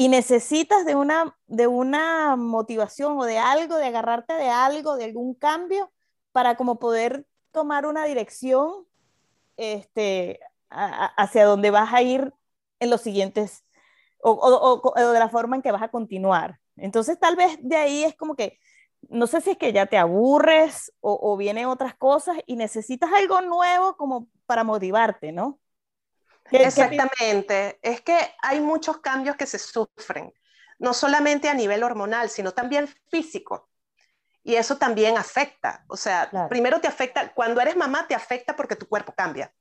y 0.01 0.09
necesitas 0.09 0.87
de 0.87 0.95
una, 0.95 1.37
de 1.49 1.67
una 1.67 2.37
motivación 2.37 3.19
o 3.19 3.25
de 3.25 3.39
algo, 3.39 3.77
de 3.77 3.87
agarrarte 3.87 4.33
de 4.35 4.49
algo, 4.49 4.97
de 4.97 5.05
algún 5.05 5.35
cambio, 5.35 5.93
para 6.31 6.57
como 6.57 6.79
poder 6.79 7.27
tomar 7.51 7.85
una 7.85 8.05
dirección 8.05 8.87
este, 9.57 10.39
hacia 10.71 11.45
donde 11.45 11.73
vas 11.73 11.93
a 11.93 12.01
ir 12.03 12.33
en 12.79 12.91
los 12.91 13.01
siguientes, 13.01 13.65
o, 14.23 14.31
o, 14.31 14.81
o, 14.85 15.11
de 15.11 15.19
la 15.19 15.29
forma 15.29 15.57
en 15.57 15.63
que 15.63 15.73
vas 15.73 15.83
a 15.83 15.91
continuar. 15.91 16.61
Entonces, 16.77 17.19
tal 17.19 17.35
vez 17.35 17.59
de 17.61 17.77
ahí 17.77 18.05
es 18.05 18.15
como 18.15 18.37
que, 18.37 18.57
no 19.09 19.27
sé 19.27 19.41
si 19.41 19.51
es 19.51 19.59
que 19.59 19.73
ya 19.73 19.87
te 19.87 19.99
aburres 19.99 20.93
o, 21.01 21.37
vienen 21.37 21.67
otras 21.67 21.97
cosas 21.97 22.37
y 22.47 22.55
necesitas 22.55 23.11
algo 23.13 23.41
nuevo 23.41 23.97
como 23.97 24.29
para 24.47 24.63
motivarte, 24.63 25.33
¿no? 25.33 25.59
Exactamente. 26.51 27.79
es 27.83 28.01
que 28.01 28.17
hay 28.43 28.61
muchos 28.61 28.99
cambios 28.99 29.37
que 29.37 29.47
se 29.47 29.59
sufren, 29.59 30.33
no 30.79 30.95
solamente 30.95 31.49
a 31.49 31.55
nivel 31.55 31.83
hormonal, 31.83 32.31
sino 32.31 32.53
también 32.53 32.89
físico. 33.11 33.69
Y 34.43 34.57
eso 34.57 34.79
también 34.79 35.19
afecta. 35.19 35.85
O 35.89 35.97
sea, 35.97 36.31
primero 36.49 36.81
te 36.81 36.89
afecta, 36.89 37.35
cuando 37.35 37.61
eres 37.61 37.77
mamá 37.77 38.07
te 38.07 38.15
afecta 38.15 38.57
porque 38.57 38.77
tu 38.77 38.89
cuerpo 38.89 39.13
cambia. 39.13 39.53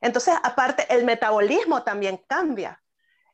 Entonces, 0.00 0.34
aparte, 0.42 0.86
el 0.94 1.04
metabolismo 1.04 1.82
también 1.82 2.22
cambia. 2.28 2.82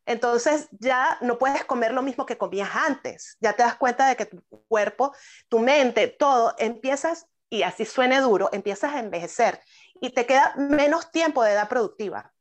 Entonces 0.04 0.68
ya 0.72 1.18
no 1.20 1.38
puedes 1.38 1.64
comer 1.64 1.92
lo 1.92 2.02
mismo 2.02 2.26
que 2.26 2.38
comías 2.38 2.70
antes. 2.74 3.36
Ya 3.40 3.52
te 3.52 3.62
das 3.62 3.76
cuenta 3.76 4.08
de 4.08 4.16
que 4.16 4.26
tu 4.26 4.42
cuerpo, 4.68 5.14
tu 5.48 5.60
mente, 5.60 6.08
todo 6.08 6.54
empiezas, 6.58 7.26
y 7.52 7.64
así 7.64 7.84
suene 7.84 8.18
duro, 8.20 8.48
empiezas 8.52 8.94
a 8.94 8.98
envejecer 8.98 9.60
y 10.00 10.10
te 10.10 10.24
queda 10.24 10.54
menos 10.56 11.12
tiempo 11.12 11.44
de 11.44 11.52
edad 11.52 11.68
productiva. 11.68 12.31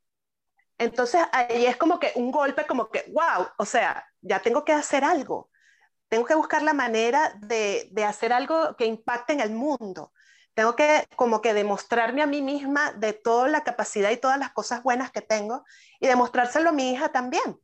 Entonces 0.81 1.21
ahí 1.31 1.67
es 1.67 1.77
como 1.77 2.00
que 2.00 2.11
un 2.15 2.31
golpe, 2.31 2.65
como 2.65 2.89
que, 2.89 3.05
wow, 3.13 3.45
o 3.59 3.65
sea, 3.65 4.03
ya 4.21 4.39
tengo 4.41 4.65
que 4.65 4.73
hacer 4.73 5.03
algo. 5.03 5.51
Tengo 6.07 6.25
que 6.25 6.33
buscar 6.33 6.63
la 6.63 6.73
manera 6.73 7.35
de, 7.39 7.88
de 7.91 8.03
hacer 8.03 8.33
algo 8.33 8.75
que 8.77 8.88
impacte 8.88 9.33
en 9.33 9.41
el 9.41 9.51
mundo. 9.51 10.11
Tengo 10.55 10.75
que 10.75 11.05
como 11.15 11.39
que 11.39 11.53
demostrarme 11.53 12.23
a 12.23 12.25
mí 12.25 12.41
misma 12.41 12.93
de 12.93 13.13
toda 13.13 13.47
la 13.47 13.63
capacidad 13.63 14.09
y 14.09 14.17
todas 14.17 14.39
las 14.39 14.53
cosas 14.53 14.81
buenas 14.81 15.11
que 15.11 15.21
tengo 15.21 15.63
y 16.00 16.07
demostrárselo 16.07 16.69
a 16.69 16.73
mi 16.73 16.91
hija 16.91 17.09
también. 17.11 17.59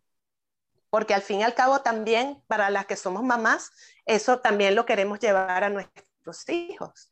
Porque 0.92 1.16
al 1.16 1.24
fin 1.24 1.40
y 1.40 1.44
al 1.44 1.56
cabo 1.56 1.82
también 1.82 2.44
para 2.46 2.70
las 2.70 2.86
que 2.86 2.98
somos 2.98 3.24
mamás, 3.24 3.72
eso 4.06 4.42
también 4.42 4.76
lo 4.76 4.86
queremos 4.86 5.20
llevar 5.20 5.64
a 5.64 5.70
nuestros 5.70 6.48
hijos. 6.50 7.12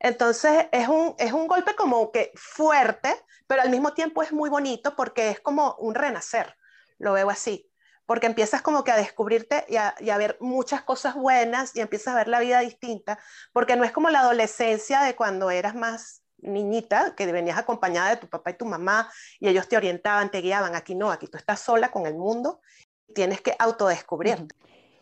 Entonces 0.00 0.66
es 0.72 0.88
un, 0.88 1.14
es 1.18 1.32
un 1.32 1.46
golpe 1.46 1.76
como 1.76 2.10
que 2.10 2.32
fuerte, 2.34 3.14
pero 3.46 3.62
al 3.62 3.70
mismo 3.70 3.92
tiempo 3.92 4.22
es 4.22 4.32
muy 4.32 4.48
bonito 4.48 4.96
porque 4.96 5.28
es 5.28 5.40
como 5.40 5.76
un 5.78 5.94
renacer, 5.94 6.56
lo 6.98 7.12
veo 7.12 7.28
así, 7.28 7.70
porque 8.06 8.26
empiezas 8.26 8.62
como 8.62 8.82
que 8.82 8.92
a 8.92 8.96
descubrirte 8.96 9.66
y 9.68 9.76
a, 9.76 10.16
ver 10.16 10.38
muchas 10.40 10.82
cosas 10.82 11.14
buenas 11.14 11.76
y 11.76 11.80
empiezas 11.80 12.14
a 12.14 12.16
ver 12.16 12.28
la 12.28 12.40
vida 12.40 12.60
distinta, 12.60 13.18
porque 13.52 13.76
no 13.76 13.84
es 13.84 13.92
como 13.92 14.08
la 14.08 14.20
adolescencia 14.20 15.02
de 15.02 15.14
cuando 15.14 15.50
eras 15.50 15.74
más 15.74 16.22
niñita, 16.38 17.14
que 17.14 17.30
venías 17.30 17.58
acompañada 17.58 18.08
de 18.08 18.16
tu 18.16 18.26
papá 18.26 18.52
y 18.52 18.56
tu 18.56 18.64
mamá 18.64 19.12
y 19.38 19.48
ellos 19.48 19.68
te 19.68 19.76
orientaban, 19.76 20.30
te 20.30 20.40
guiaban, 20.40 20.74
aquí 20.74 20.94
no, 20.94 21.12
aquí 21.12 21.26
tú 21.26 21.36
estás 21.36 21.60
sola 21.60 21.90
con 21.90 22.06
el 22.06 22.14
mundo 22.14 22.62
y 23.06 23.12
tienes 23.12 23.42
que 23.42 23.54
autodescubrirte 23.58 24.54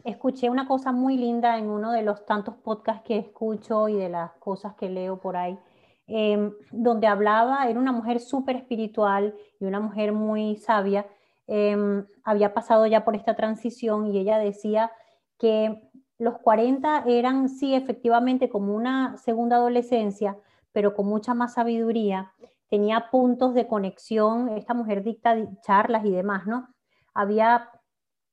escuché 0.05 0.51
una 0.51 0.67
cosa 0.67 0.93
muy 0.93 1.17
linda 1.17 1.59
en 1.59 1.69
uno 1.69 1.93
de 1.93 2.03
los 2.03 2.25
tantos 2.25 2.57
podcasts 2.57 3.03
que 3.05 3.19
escucho 3.19 3.89
y 3.89 3.95
de 3.97 4.09
las 4.09 4.33
cosas 4.35 4.75
que 4.75 4.89
leo 4.89 5.19
por 5.21 5.37
ahí, 5.37 5.59
em, 6.07 6.53
donde 6.73 7.07
hablaba, 7.07 7.69
era 7.69 7.79
una 7.79 7.93
mujer 7.93 8.21
súper 8.21 8.57
espiritual 8.57 9.35
y 9.61 9.67
una 9.67 9.81
mujer 9.81 10.13
muy 10.13 10.57
sabia, 10.57 11.07
em, 11.47 12.07
había 12.25 12.55
pasado 12.55 12.87
ya 12.87 13.05
por 13.05 13.17
esta 13.17 13.35
transición 13.37 14.07
y 14.07 14.19
ella 14.19 14.39
decía 14.39 14.91
que 15.39 15.83
los 16.19 16.39
40 16.39 17.05
eran, 17.07 17.49
sí, 17.49 17.75
efectivamente 17.75 18.49
como 18.49 18.75
una 18.75 19.17
segunda 19.19 19.57
adolescencia, 19.57 20.37
pero 20.73 20.95
con 20.95 21.07
mucha 21.07 21.35
más 21.35 21.55
sabiduría, 21.55 22.33
tenía 22.69 23.11
puntos 23.11 23.55
de 23.55 23.67
conexión, 23.67 24.51
esta 24.51 24.75
mujer 24.75 25.03
dicta 25.03 25.37
charlas 25.63 26.05
y 26.05 26.11
demás, 26.11 26.47
¿no? 26.47 26.69
Había 27.15 27.71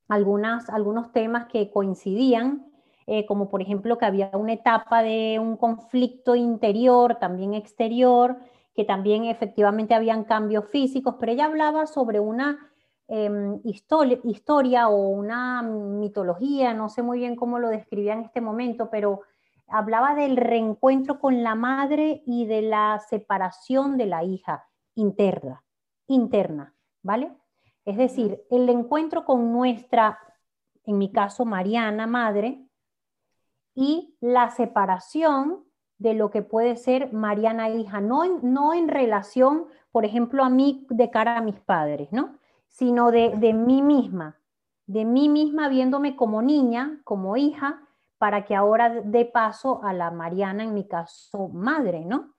algunas, 0.07 0.69
algunos 0.69 1.11
temas 1.11 1.45
que 1.45 1.71
coincidían, 1.71 2.71
eh, 3.07 3.25
como 3.25 3.49
por 3.49 3.61
ejemplo 3.61 3.97
que 3.97 4.05
había 4.05 4.31
una 4.33 4.53
etapa 4.53 5.03
de 5.03 5.37
un 5.39 5.57
conflicto 5.57 6.35
interior, 6.35 7.15
también 7.19 7.53
exterior, 7.53 8.37
que 8.75 8.83
también 8.83 9.25
efectivamente 9.25 9.93
habían 9.93 10.25
cambios 10.25 10.65
físicos, 10.69 11.15
pero 11.19 11.31
ella 11.31 11.45
hablaba 11.45 11.87
sobre 11.87 12.19
una 12.19 12.71
em, 13.07 13.61
historia, 13.63 14.89
o 14.89 15.09
una 15.09 15.61
mitología, 15.61 16.73
no 16.73 16.89
sé 16.89 17.03
muy 17.03 17.19
bien 17.19 17.35
cómo 17.35 17.59
lo 17.59 17.69
describía 17.69 18.13
en 18.13 18.21
este 18.21 18.41
momento, 18.41 18.89
pero 18.89 19.21
hablaba 19.67 20.15
del 20.15 20.37
reencuentro 20.37 21.19
con 21.19 21.43
la 21.43 21.55
madre 21.55 22.23
y 22.25 22.45
de 22.45 22.63
la 22.63 22.99
separación 23.07 23.97
de 23.97 24.07
la 24.07 24.23
hija 24.23 24.67
interna, 24.95 25.63
interna, 26.07 26.73
¿vale? 27.01 27.31
Es 27.85 27.97
decir, 27.97 28.43
el 28.49 28.67
encuentro 28.69 29.25
con 29.25 29.53
nuestra, 29.53 30.19
en 30.83 30.97
mi 30.97 31.11
caso, 31.11 31.45
Mariana, 31.45 32.07
madre, 32.07 32.67
y 33.75 34.15
la 34.19 34.49
separación 34.49 35.63
de 35.97 36.13
lo 36.13 36.31
que 36.31 36.41
puede 36.41 36.75
ser 36.75 37.13
Mariana 37.13 37.69
hija, 37.69 38.01
no 38.01 38.23
en, 38.23 38.39
no 38.53 38.73
en 38.73 38.87
relación, 38.87 39.65
por 39.91 40.03
ejemplo, 40.03 40.43
a 40.43 40.49
mí 40.49 40.87
de 40.89 41.09
cara 41.09 41.37
a 41.37 41.41
mis 41.41 41.59
padres, 41.59 42.11
¿no? 42.11 42.37
Sino 42.67 43.11
de, 43.11 43.35
de 43.37 43.53
mí 43.53 43.81
misma, 43.81 44.39
de 44.87 45.05
mí 45.05 45.29
misma 45.29 45.69
viéndome 45.69 46.15
como 46.15 46.41
niña, 46.41 46.99
como 47.03 47.37
hija, 47.37 47.81
para 48.17 48.45
que 48.45 48.55
ahora 48.55 48.89
dé 48.89 49.25
paso 49.25 49.83
a 49.83 49.93
la 49.93 50.09
Mariana, 50.11 50.63
en 50.63 50.73
mi 50.73 50.87
caso, 50.87 51.49
madre, 51.49 52.05
¿no? 52.05 52.33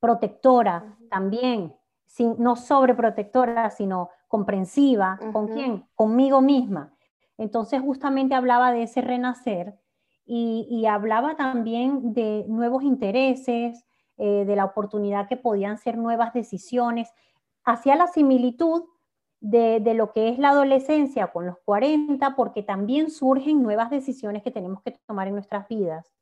Protectora 0.00 0.96
también, 1.10 1.74
sin, 2.14 2.36
no 2.38 2.54
sobreprotectora, 2.54 3.70
sino 3.70 4.10
comprensiva. 4.28 5.18
¿Con 5.32 5.48
quién? 5.48 5.84
Conmigo 5.96 6.40
misma. 6.40 6.94
Entonces 7.36 7.80
justamente 7.80 8.36
hablaba 8.36 8.70
de 8.70 8.84
ese 8.84 9.00
renacer 9.00 9.76
y, 10.24 10.86
hablaba 10.86 11.36
también 11.36 12.14
de 12.14 12.44
nuevos 12.48 12.84
intereses, 12.84 13.84
eh, 14.16 14.44
de 14.46 14.56
la 14.56 14.64
oportunidad 14.64 15.28
que 15.28 15.36
podían 15.36 15.76
ser 15.76 15.98
nuevas 15.98 16.32
decisiones. 16.32 17.12
Hacía 17.64 17.96
la 17.96 18.06
similitud 18.06 18.84
de, 19.40 19.80
de, 19.80 19.94
lo 19.94 20.12
que 20.12 20.28
es 20.28 20.38
la 20.38 20.50
adolescencia 20.50 21.26
con 21.32 21.46
los 21.46 21.56
40, 21.64 22.36
porque 22.36 22.62
también 22.62 23.10
surgen 23.10 23.60
nuevas 23.60 23.90
decisiones 23.90 24.44
que 24.44 24.52
tenemos 24.52 24.82
que 24.82 24.92
tomar 25.06 25.26
en 25.26 25.34
nuestras 25.34 25.66
vidas 25.66 26.14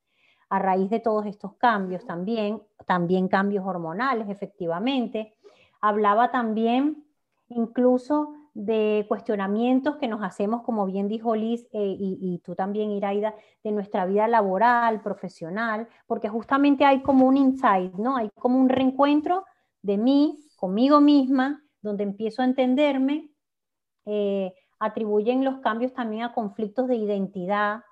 a 0.49 0.59
raíz 0.59 0.91
de 0.91 1.01
todos 1.01 1.27
estos 1.27 1.55
cambios 1.55 2.05
también, 2.05 2.63
también 2.87 3.29
cambios 3.29 3.65
hormonales, 3.67 4.29
efectivamente. 4.29 5.35
Hablaba 5.83 6.31
también 6.31 7.05
incluso 7.49 8.35
de 8.55 9.07
cuestionamientos 9.09 9.97
que 9.97 10.09
nos 10.09 10.23
hacemos, 10.23 10.63
como 10.63 10.87
bien 10.87 11.09
dijo 11.09 11.35
Liz 11.35 11.67
eh, 11.73 11.97
y, 11.99 12.41
tú 12.45 12.55
también, 12.55 12.91
Iraida, 12.91 13.35
de 13.65 13.73
nuestra 13.73 14.05
vida 14.07 14.29
laboral, 14.29 15.01
profesional, 15.03 15.89
porque 16.07 16.29
justamente 16.29 16.85
hay 16.85 17.03
como 17.03 17.27
un 17.27 17.37
insight, 17.37 17.95
¿no? 17.95 18.17
Hay 18.17 18.31
como 18.35 18.59
un 18.59 18.69
reencuentro 18.69 19.45
de 19.81 19.97
mí 19.97 20.39
conmigo 20.57 21.01
misma, 21.01 21.63
donde 21.81 22.05
empiezo 22.05 22.43
a 22.43 22.45
entenderme, 22.45 23.31
eh, 24.05 24.55
atribuyen 24.79 25.45
los 25.45 25.61
cambios 25.61 25.93
también 25.95 26.25
a 26.25 26.35
conflictos 26.35 26.89
de 26.89 26.97
identidad, 26.97 27.83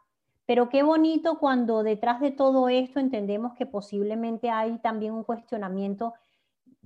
pero 0.45 0.69
qué 0.69 0.83
bonito 0.83 1.39
cuando 1.39 1.83
detrás 1.83 2.21
de 2.21 2.33
todo 2.33 2.69
esto 2.69 2.99
entendemos 3.01 3.55
que 3.55 3.67
posiblemente 3.67 4.51
hay 4.51 4.79
también 4.81 5.15
un 5.15 5.25
cuestionamiento 5.25 6.15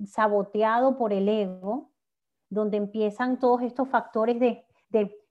saboteado 0.07 0.97
por 0.97 1.13
el 1.13 1.29
ego, 1.29 1.91
donde 2.49 2.77
empiezan 2.77 3.39
todos 3.39 3.63
estos 3.63 3.89
factores 3.89 4.39
de, 4.39 4.65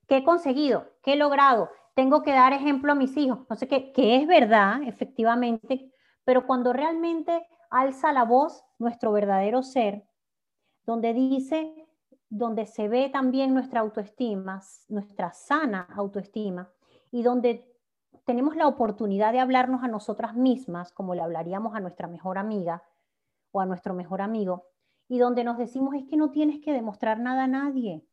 qué 0.08 0.17
he 0.17 0.24
conseguido, 0.24 0.88
qué 1.01 1.13
he 1.13 1.15
logrado, 1.15 1.70
tengo 1.96 2.24
que 2.24 2.32
dar 2.32 2.53
ejemplo 2.53 2.91
a 2.91 2.96
mis 2.96 3.15
hijos. 3.17 3.39
No 3.50 3.55
sé 3.55 3.67
qué, 3.67 3.91
que 3.93 4.17
es 4.17 4.27
verdad, 4.27 4.82
efectivamente, 4.84 5.91
pero 6.24 6.46
cuando 6.46 6.74
realmente 6.74 7.46
alza 7.70 8.12
la 8.12 8.24
voz 8.24 8.63
nuestro 8.79 9.12
verdadero 9.12 9.63
ser, 9.63 10.05
donde 10.86 11.13
dice, 11.13 11.88
donde 12.29 12.65
se 12.65 12.88
ve 12.88 13.10
también 13.10 13.53
nuestra 13.53 13.82
autoestima, 13.82 14.62
nuestra 14.89 15.34
sana 15.34 15.88
autoestima, 15.96 16.70
y 17.12 17.24
donde 17.24 17.70
tenemos 18.25 18.55
la 18.55 18.67
oportunidad 18.67 19.34
de 19.34 19.39
hablarnos 19.39 19.84
a 19.84 19.88
nosotras 19.88 20.34
mismas, 20.36 20.91
como 20.91 21.13
le 21.13 21.22
hablaríamos 21.22 21.75
a 21.75 21.79
nuestra 21.79 22.08
mejor 22.08 22.38
amiga 22.38 22.84
o 23.53 23.62
a 23.62 23.65
nuestro 23.65 23.93
mejor 23.93 24.22
amigo, 24.22 24.65
y 25.07 25.19
donde 25.19 25.45
nos 25.45 25.57
decimos 25.57 25.95
es 25.95 26.03
que 26.10 26.17
no 26.17 26.31
tienes 26.31 26.60
que 26.60 26.74
demostrar 26.74 27.19
nada 27.19 27.45
a 27.45 27.48
nadie, 27.48 28.05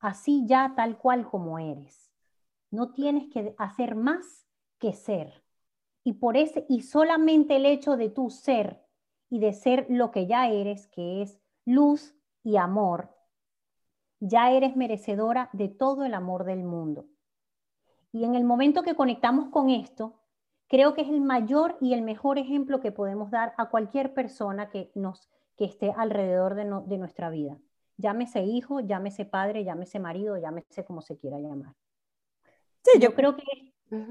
así 0.00 0.44
ya 0.46 0.74
tal 0.76 0.98
cual 0.98 1.26
como 1.26 1.58
eres. 1.58 2.12
No 2.70 2.92
tienes 2.92 3.32
que 3.32 3.54
hacer 3.56 3.94
más 3.94 4.46
que 4.78 4.92
ser. 4.92 5.44
Y 6.02 6.14
por 6.14 6.36
ese 6.36 6.66
y 6.68 6.82
solamente 6.82 7.56
el 7.56 7.66
hecho 7.66 7.96
de 7.96 8.10
tu 8.10 8.30
ser 8.30 8.84
y 9.30 9.38
de 9.38 9.52
ser 9.52 9.86
lo 9.88 10.10
que 10.10 10.26
ya 10.26 10.48
eres, 10.48 10.88
que 10.88 11.22
es 11.22 11.40
luz 11.64 12.14
y 12.42 12.56
amor, 12.56 13.16
ya 14.20 14.50
eres 14.50 14.76
merecedora 14.76 15.50
de 15.52 15.68
todo 15.68 16.04
el 16.04 16.14
amor 16.14 16.44
del 16.44 16.64
mundo. 16.64 17.06
Y 18.12 18.24
en 18.24 18.34
el 18.34 18.44
momento 18.44 18.82
que 18.82 18.94
conectamos 18.94 19.50
con 19.50 19.70
esto, 19.70 20.20
creo 20.74 20.92
que 20.92 21.02
es 21.02 21.08
el 21.08 21.20
mayor 21.20 21.76
y 21.80 21.94
el 21.94 22.02
mejor 22.02 22.36
ejemplo 22.36 22.80
que 22.80 22.90
podemos 22.90 23.30
dar 23.30 23.54
a 23.58 23.68
cualquier 23.68 24.12
persona 24.12 24.70
que, 24.70 24.90
nos, 24.96 25.30
que 25.56 25.66
esté 25.66 25.92
alrededor 25.96 26.56
de, 26.56 26.64
de 26.86 26.98
nuestra 26.98 27.30
vida. 27.30 27.56
Llámese 27.96 28.42
hijo, 28.42 28.80
llámese 28.80 29.24
padre, 29.24 29.62
llámese 29.62 30.00
marido, 30.00 30.36
llámese 30.36 30.84
como 30.84 31.00
se 31.00 31.16
quiera 31.16 31.38
llamar. 31.38 31.74
Sí, 32.82 32.98
yo, 32.98 33.14
creo 33.14 33.36
que 33.36 33.44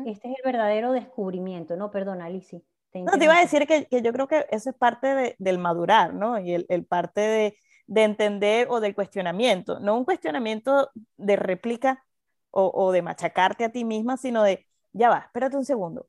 este 0.05 0.29
es 0.29 0.35
el 0.37 0.41
verdadero 0.45 0.93
descubrimiento, 0.93 1.75
¿no? 1.75 1.91
Perdona, 1.91 2.27
Alicia. 2.27 2.61
no, 2.93 3.11
te 3.17 3.25
iba 3.25 3.35
a 3.35 3.41
decir 3.41 3.67
que, 3.67 3.85
que, 3.87 4.01
yo 4.01 4.13
creo 4.13 4.29
que 4.29 4.45
eso 4.49 4.69
es 4.69 4.75
parte 4.77 5.35
del 5.37 5.57
madurar, 5.57 6.13
¿no? 6.13 6.39
Y 6.39 6.53
el, 6.53 6.65
el 6.69 6.85
parte 6.85 7.19
de, 7.19 7.57
de, 7.87 8.03
entender 8.03 8.67
o 8.69 8.79
del 8.79 8.95
cuestionamiento, 8.95 9.81
no 9.81 9.97
un 9.97 10.05
cuestionamiento 10.05 10.91
de 11.17 11.35
réplica 11.35 12.05
o, 12.51 12.71
o, 12.73 12.93
de 12.93 13.01
machacarte 13.01 13.65
a 13.65 13.71
ti 13.73 13.83
misma, 13.83 14.15
sino 14.15 14.43
de, 14.43 14.65
ya 14.93 15.09
va, 15.09 15.17
espérate 15.25 15.57
un 15.57 15.65
segundo, 15.65 16.07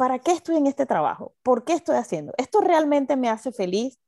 ¿para 0.00 0.18
qué 0.18 0.32
estoy 0.32 0.56
en 0.56 0.66
este 0.66 0.86
trabajo? 0.86 1.34
¿Por 1.42 1.62
qué 1.62 1.74
estoy 1.74 1.96
haciendo? 1.96 2.32
¿Esto 2.38 2.62
realmente 2.62 3.16
me 3.16 3.28
hace 3.28 3.52
feliz? 3.52 4.00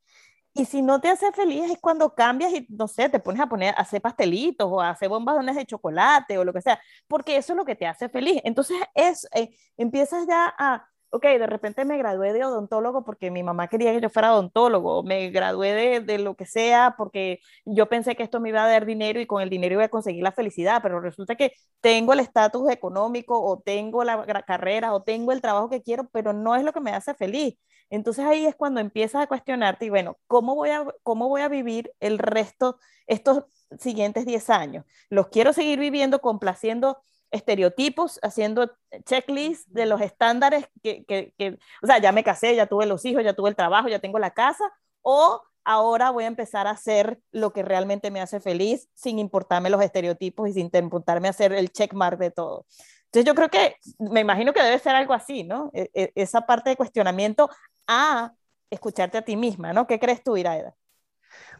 Y 0.54 0.64
si 0.64 0.80
no 0.80 1.02
te 1.02 1.10
hace 1.10 1.30
feliz 1.32 1.70
es 1.70 1.78
cuando 1.82 2.14
cambias 2.14 2.50
y, 2.54 2.66
no 2.70 2.88
sé, 2.88 3.10
te 3.10 3.18
pones 3.18 3.42
a 3.42 3.46
poner, 3.46 3.74
a 3.76 3.82
hacer 3.82 4.00
pastelitos 4.00 4.66
o 4.70 4.80
a 4.80 4.88
hacer 4.88 5.10
bombadones 5.10 5.54
de 5.54 5.66
chocolate 5.66 6.38
o 6.38 6.44
lo 6.44 6.54
que 6.54 6.62
sea, 6.62 6.80
porque 7.06 7.36
eso 7.36 7.52
es 7.52 7.58
lo 7.58 7.66
que 7.66 7.76
te 7.76 7.86
hace 7.86 8.08
feliz. 8.08 8.40
Entonces 8.44 8.78
es, 8.94 9.28
eh, 9.34 9.50
empiezas 9.76 10.26
ya 10.26 10.54
a, 10.58 10.88
ok, 11.12 11.22
de 11.24 11.46
repente 11.46 11.84
me 11.84 11.98
gradué 11.98 12.32
de 12.32 12.42
odontólogo 12.44 13.04
porque 13.04 13.30
mi 13.30 13.42
mamá 13.42 13.68
quería 13.68 13.92
que 13.92 14.00
yo 14.00 14.08
fuera 14.08 14.32
odontólogo, 14.32 15.02
me 15.02 15.28
gradué 15.30 15.72
de, 15.74 16.00
de, 16.00 16.18
lo 16.18 16.34
que 16.36 16.46
sea 16.46 16.94
porque 16.96 17.40
yo 17.66 17.88
pensé 17.88 18.16
que 18.16 18.22
esto 18.22 18.40
me 18.40 18.48
iba 18.48 18.64
a 18.64 18.68
dar 18.68 18.86
dinero 18.86 19.20
y 19.20 19.26
con 19.26 19.42
el 19.42 19.50
dinero 19.50 19.74
iba 19.74 19.84
a 19.84 19.88
conseguir 19.88 20.22
la 20.22 20.32
felicidad, 20.32 20.80
pero 20.82 21.00
resulta 21.00 21.36
que 21.36 21.52
tengo 21.82 22.14
el 22.14 22.20
estatus 22.20 22.70
económico 22.70 23.42
o 23.42 23.60
tengo 23.60 24.04
la 24.04 24.24
carrera 24.46 24.94
o 24.94 25.02
tengo 25.02 25.32
el 25.32 25.42
trabajo 25.42 25.68
que 25.68 25.82
quiero, 25.82 26.08
pero 26.12 26.32
no 26.32 26.56
es 26.56 26.64
lo 26.64 26.72
que 26.72 26.80
me 26.80 26.92
hace 26.92 27.14
feliz. 27.14 27.56
Entonces 27.90 28.24
ahí 28.24 28.46
es 28.46 28.54
cuando 28.56 28.80
empiezas 28.80 29.22
a 29.22 29.26
cuestionarte 29.26 29.84
y 29.84 29.90
bueno, 29.90 30.16
¿cómo 30.26 30.54
voy 30.54 30.70
a, 30.70 30.82
cómo 31.02 31.28
voy 31.28 31.42
a 31.42 31.48
vivir 31.48 31.92
el 32.00 32.18
resto, 32.18 32.78
estos 33.06 33.44
siguientes 33.78 34.24
10 34.24 34.48
años? 34.48 34.86
¿Los 35.10 35.28
quiero 35.28 35.52
seguir 35.52 35.78
viviendo 35.78 36.20
complaciendo 36.22 36.96
estereotipos, 37.32 38.20
haciendo 38.22 38.70
checklists 39.04 39.72
de 39.72 39.86
los 39.86 40.00
estándares 40.00 40.68
que, 40.82 41.04
que, 41.04 41.34
que, 41.36 41.58
o 41.82 41.86
sea, 41.86 41.98
ya 41.98 42.12
me 42.12 42.22
casé, 42.22 42.54
ya 42.54 42.66
tuve 42.66 42.86
los 42.86 43.04
hijos, 43.04 43.24
ya 43.24 43.34
tuve 43.34 43.50
el 43.50 43.56
trabajo, 43.56 43.88
ya 43.88 43.98
tengo 43.98 44.18
la 44.18 44.30
casa, 44.30 44.64
o 45.00 45.42
ahora 45.64 46.10
voy 46.10 46.24
a 46.24 46.28
empezar 46.28 46.66
a 46.66 46.70
hacer 46.70 47.20
lo 47.30 47.52
que 47.52 47.62
realmente 47.62 48.10
me 48.10 48.20
hace 48.20 48.40
feliz 48.40 48.88
sin 48.94 49.18
importarme 49.18 49.70
los 49.70 49.82
estereotipos 49.82 50.48
y 50.48 50.52
sin 50.52 50.70
importarme 50.72 51.28
hacer 51.28 51.52
el 51.52 51.72
checkmark 51.72 52.18
de 52.18 52.30
todo. 52.30 52.66
Entonces 53.06 53.26
yo 53.26 53.34
creo 53.34 53.48
que, 53.48 53.76
me 53.98 54.20
imagino 54.20 54.52
que 54.52 54.62
debe 54.62 54.78
ser 54.78 54.94
algo 54.94 55.12
así, 55.12 55.44
¿no? 55.44 55.70
E, 55.74 55.90
e, 55.94 56.12
esa 56.14 56.46
parte 56.46 56.70
de 56.70 56.76
cuestionamiento 56.76 57.50
a 57.86 58.32
escucharte 58.70 59.18
a 59.18 59.22
ti 59.22 59.36
misma, 59.36 59.72
¿no? 59.72 59.86
¿Qué 59.86 59.98
crees 59.98 60.22
tú, 60.22 60.36
Iraida? 60.36 60.74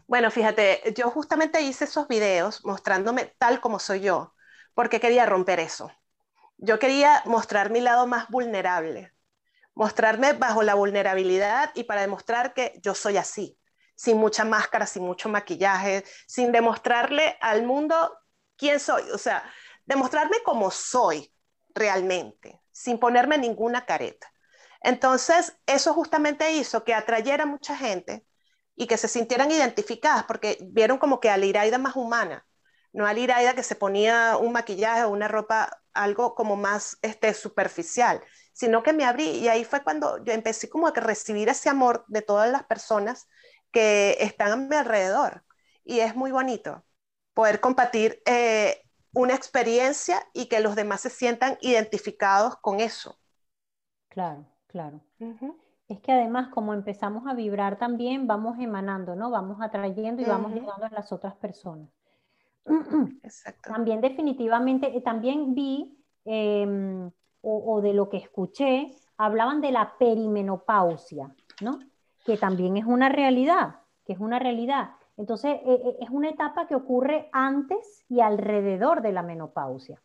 Bueno, 0.07 0.31
fíjate, 0.31 0.81
yo 0.95 1.09
justamente 1.09 1.61
hice 1.61 1.85
esos 1.85 2.07
videos 2.07 2.65
mostrándome 2.65 3.33
tal 3.37 3.61
como 3.61 3.79
soy 3.79 4.01
yo, 4.01 4.33
porque 4.73 4.99
quería 4.99 5.25
romper 5.25 5.59
eso. 5.59 5.91
Yo 6.57 6.79
quería 6.79 7.21
mostrar 7.25 7.69
mi 7.69 7.81
lado 7.81 8.07
más 8.07 8.29
vulnerable, 8.29 9.13
mostrarme 9.73 10.33
bajo 10.33 10.63
la 10.63 10.75
vulnerabilidad 10.75 11.71
y 11.75 11.83
para 11.83 12.01
demostrar 12.01 12.53
que 12.53 12.79
yo 12.81 12.95
soy 12.95 13.17
así, 13.17 13.57
sin 13.95 14.17
mucha 14.17 14.45
máscara, 14.45 14.85
sin 14.85 15.03
mucho 15.03 15.29
maquillaje, 15.29 16.03
sin 16.27 16.51
demostrarle 16.51 17.37
al 17.41 17.63
mundo 17.63 18.17
quién 18.55 18.79
soy, 18.79 19.03
o 19.11 19.17
sea, 19.17 19.43
demostrarme 19.85 20.37
como 20.43 20.71
soy 20.71 21.33
realmente, 21.73 22.61
sin 22.71 22.99
ponerme 22.99 23.37
ninguna 23.37 23.85
careta. 23.85 24.31
Entonces, 24.81 25.57
eso 25.65 25.93
justamente 25.93 26.51
hizo 26.53 26.83
que 26.83 26.93
atrayera 26.93 27.45
mucha 27.45 27.75
gente 27.75 28.25
y 28.75 28.87
que 28.87 28.97
se 28.97 29.07
sintieran 29.07 29.51
identificadas, 29.51 30.25
porque 30.25 30.57
vieron 30.61 30.97
como 30.97 31.19
que 31.19 31.29
a 31.29 31.37
la 31.37 31.45
Iraida 31.45 31.77
más 31.77 31.95
humana, 31.95 32.45
no 32.93 33.05
a 33.05 33.13
la 33.13 33.19
Iraida 33.19 33.55
que 33.55 33.63
se 33.63 33.75
ponía 33.75 34.37
un 34.37 34.53
maquillaje 34.53 35.03
o 35.03 35.09
una 35.09 35.27
ropa, 35.27 35.81
algo 35.93 36.35
como 36.35 36.55
más 36.55 36.97
este, 37.01 37.33
superficial, 37.33 38.21
sino 38.53 38.83
que 38.83 38.93
me 38.93 39.05
abrí 39.05 39.25
y 39.29 39.47
ahí 39.49 39.65
fue 39.65 39.83
cuando 39.83 40.23
yo 40.23 40.33
empecé 40.33 40.69
como 40.69 40.87
a 40.87 40.91
recibir 40.91 41.49
ese 41.49 41.69
amor 41.69 42.05
de 42.07 42.21
todas 42.21 42.49
las 42.51 42.63
personas 42.63 43.27
que 43.71 44.17
están 44.19 44.51
a 44.51 44.55
mi 44.55 44.75
alrededor. 44.75 45.43
Y 45.83 45.99
es 45.99 46.15
muy 46.15 46.31
bonito 46.31 46.85
poder 47.33 47.59
compartir 47.59 48.21
eh, 48.25 48.81
una 49.11 49.33
experiencia 49.33 50.23
y 50.33 50.47
que 50.47 50.61
los 50.61 50.75
demás 50.75 51.01
se 51.01 51.09
sientan 51.09 51.57
identificados 51.61 52.55
con 52.57 52.79
eso. 52.79 53.17
Claro. 54.09 54.45
Claro. 54.73 55.01
Es 55.87 55.99
que 56.01 56.11
además, 56.11 56.49
como 56.49 56.73
empezamos 56.73 57.27
a 57.27 57.35
vibrar 57.35 57.77
también, 57.77 58.25
vamos 58.25 58.57
emanando, 58.57 59.15
¿no? 59.15 59.29
Vamos 59.29 59.59
atrayendo 59.61 60.19
y 60.19 60.25
vamos 60.25 60.51
ayudando 60.51 60.85
a 60.85 60.89
las 60.89 61.11
otras 61.11 61.35
personas. 61.35 61.89
Exacto. 63.23 63.71
También 63.71 64.01
definitivamente, 64.01 64.95
eh, 64.95 65.01
también 65.01 65.53
vi, 65.53 65.97
em, 66.25 67.11
o, 67.41 67.81
de 67.81 67.93
lo 67.93 68.09
que 68.09 68.17
escuché, 68.17 68.91
hablaban 69.17 69.59
de 69.61 69.71
la 69.71 69.97
perimenopausia, 69.97 71.35
¿no? 71.61 71.79
Que 72.25 72.37
también 72.37 72.77
es 72.77 72.85
una 72.85 73.09
realidad, 73.09 73.81
que 74.05 74.13
es 74.13 74.19
una 74.19 74.39
realidad. 74.39 74.91
Entonces, 75.17 75.59
eh, 75.65 75.81
eh, 75.83 75.97
es 75.99 76.09
una 76.09 76.29
etapa 76.29 76.67
que 76.67 76.75
ocurre 76.75 77.29
antes 77.33 78.05
y 78.09 78.21
alrededor 78.21 79.01
de 79.01 79.11
la 79.11 79.23
menopausia. 79.23 80.01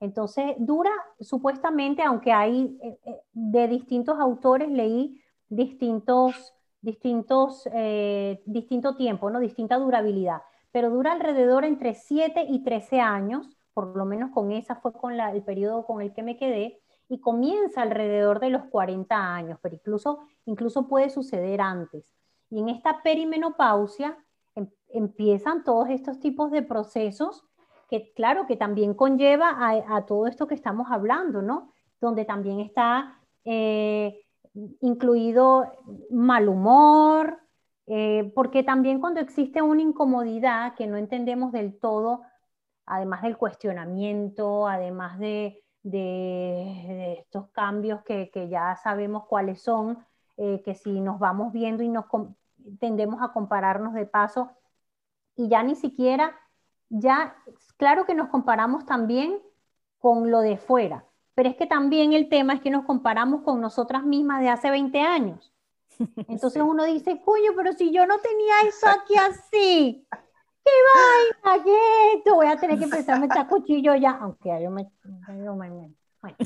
Entonces, 0.00 0.54
dura 0.58 0.92
supuestamente, 1.20 2.02
aunque 2.02 2.32
hay 2.32 2.78
eh, 2.82 3.22
de 3.32 3.68
distintos 3.68 4.18
autores, 4.18 4.70
leí 4.70 5.22
distintos, 5.48 6.54
distintos, 6.80 7.68
eh, 7.72 8.42
distinto 8.44 8.96
tiempo, 8.96 9.30
¿no? 9.30 9.40
distinta 9.40 9.78
durabilidad, 9.78 10.42
pero 10.76 10.90
dura 10.90 11.12
alrededor 11.12 11.64
entre 11.64 11.94
7 11.94 12.48
y 12.50 12.62
13 12.62 13.00
años, 13.00 13.48
por 13.72 13.96
lo 13.96 14.04
menos 14.04 14.30
con 14.30 14.52
esa 14.52 14.76
fue 14.76 14.92
con 14.92 15.16
la, 15.16 15.32
el 15.32 15.42
periodo 15.42 15.86
con 15.86 16.02
el 16.02 16.12
que 16.12 16.22
me 16.22 16.36
quedé, 16.36 16.82
y 17.08 17.18
comienza 17.18 17.80
alrededor 17.80 18.40
de 18.40 18.50
los 18.50 18.64
40 18.64 19.16
años, 19.16 19.58
pero 19.62 19.74
incluso, 19.74 20.18
incluso 20.44 20.86
puede 20.86 21.08
suceder 21.08 21.62
antes. 21.62 22.04
Y 22.50 22.60
en 22.60 22.68
esta 22.68 23.02
perimenopausia 23.02 24.18
em, 24.54 24.68
empiezan 24.90 25.64
todos 25.64 25.88
estos 25.88 26.20
tipos 26.20 26.50
de 26.50 26.60
procesos 26.60 27.42
que 27.88 28.12
claro, 28.12 28.46
que 28.46 28.58
también 28.58 28.92
conlleva 28.92 29.56
a, 29.58 30.04
todo 30.04 30.26
esto 30.26 30.46
que 30.46 30.56
estamos 30.56 30.88
hablando, 30.90 31.40
¿no? 31.40 31.72
Donde 32.02 32.26
también 32.26 32.60
está 32.60 33.18
eh, 33.46 34.26
incluido 34.82 35.72
mal 36.10 36.50
humor, 36.50 37.45
eh, 37.86 38.32
porque 38.34 38.62
también 38.62 39.00
cuando 39.00 39.20
existe 39.20 39.62
una 39.62 39.82
incomodidad 39.82 40.74
que 40.74 40.86
no 40.86 40.96
entendemos 40.96 41.52
del 41.52 41.78
todo, 41.78 42.22
además 42.84 43.22
del 43.22 43.36
cuestionamiento, 43.36 44.66
además 44.66 45.18
de, 45.18 45.62
estos 45.84 47.48
cambios 47.50 48.02
que, 48.02 48.48
ya 48.50 48.76
sabemos 48.76 49.26
cuáles 49.26 49.62
son, 49.62 50.04
eh, 50.36 50.62
que 50.64 50.74
si 50.74 51.00
nos 51.00 51.18
vamos 51.20 51.52
viendo 51.52 51.82
y 51.84 51.88
nos 51.88 52.06
tendemos 52.80 53.22
a 53.22 53.32
compararnos 53.32 53.94
de 53.94 54.06
paso, 54.06 54.50
y 55.36 55.48
ya 55.48 55.62
ni 55.62 55.76
siquiera 55.76 56.34
ya, 56.88 57.36
claro 57.76 58.04
que 58.04 58.14
nos 58.14 58.28
comparamos 58.28 58.86
también 58.86 59.40
con 59.98 60.30
lo 60.30 60.40
de 60.40 60.56
fuera, 60.56 61.04
pero 61.34 61.48
es 61.48 61.56
que 61.56 61.66
también 61.66 62.12
el 62.12 62.28
tema 62.28 62.54
es 62.54 62.60
que 62.60 62.70
nos 62.70 62.84
comparamos 62.84 63.42
con 63.42 63.60
nosotras 63.60 64.04
mismas 64.04 64.40
de 64.40 64.48
hace 64.48 64.70
20 64.70 65.00
años. 65.00 65.52
Entonces 66.28 66.62
uno 66.62 66.84
dice, 66.84 67.20
coño, 67.24 67.52
pero 67.56 67.72
si 67.72 67.92
yo 67.92 68.06
no 68.06 68.18
tenía 68.18 68.60
eso 68.66 68.86
aquí 68.88 69.14
así, 69.16 70.06
qué 70.64 70.70
vaina, 70.94 71.64
qué 71.64 72.12
esto, 72.14 72.34
voy 72.34 72.46
a 72.46 72.56
tener 72.56 72.78
que 72.78 72.84
empezar 72.84 73.16
a 73.16 73.20
meter 73.20 73.46
cuchillo 73.46 73.94
ya, 73.94 74.18
aunque 74.20 74.50
yo 74.62 74.70
me... 74.70 74.90
bueno, 75.54 75.90
en 76.22 76.36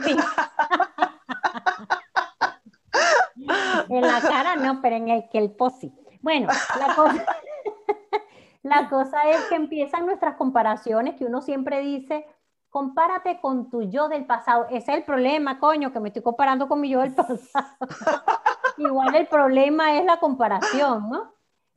fin. 0.00 0.18
en 3.88 4.02
la 4.02 4.20
cara 4.20 4.56
no, 4.56 4.80
pero 4.80 4.96
en 4.96 5.08
el 5.08 5.28
que 5.30 5.38
el 5.38 5.52
posi. 5.52 5.92
Bueno, 6.20 6.48
la 6.78 6.94
cosa... 6.94 7.26
La 8.64 8.88
cosa 8.88 9.28
es 9.28 9.42
que 9.46 9.56
empiezan 9.56 10.06
nuestras 10.06 10.36
comparaciones, 10.36 11.16
que 11.16 11.24
uno 11.24 11.42
siempre 11.42 11.80
dice, 11.80 12.24
compárate 12.72 13.38
con 13.40 13.68
tu 13.70 13.82
yo 13.82 14.08
del 14.08 14.24
pasado. 14.24 14.64
Ese 14.70 14.92
es 14.92 14.98
el 14.98 15.04
problema, 15.04 15.60
coño, 15.60 15.92
que 15.92 16.00
me 16.00 16.08
estoy 16.08 16.22
comparando 16.22 16.66
con 16.68 16.80
mi 16.80 16.88
yo 16.88 17.00
del 17.00 17.14
pasado. 17.14 17.68
Igual 18.78 19.14
el 19.14 19.26
problema 19.26 19.98
es 19.98 20.04
la 20.06 20.18
comparación, 20.18 21.10
¿no? 21.10 21.34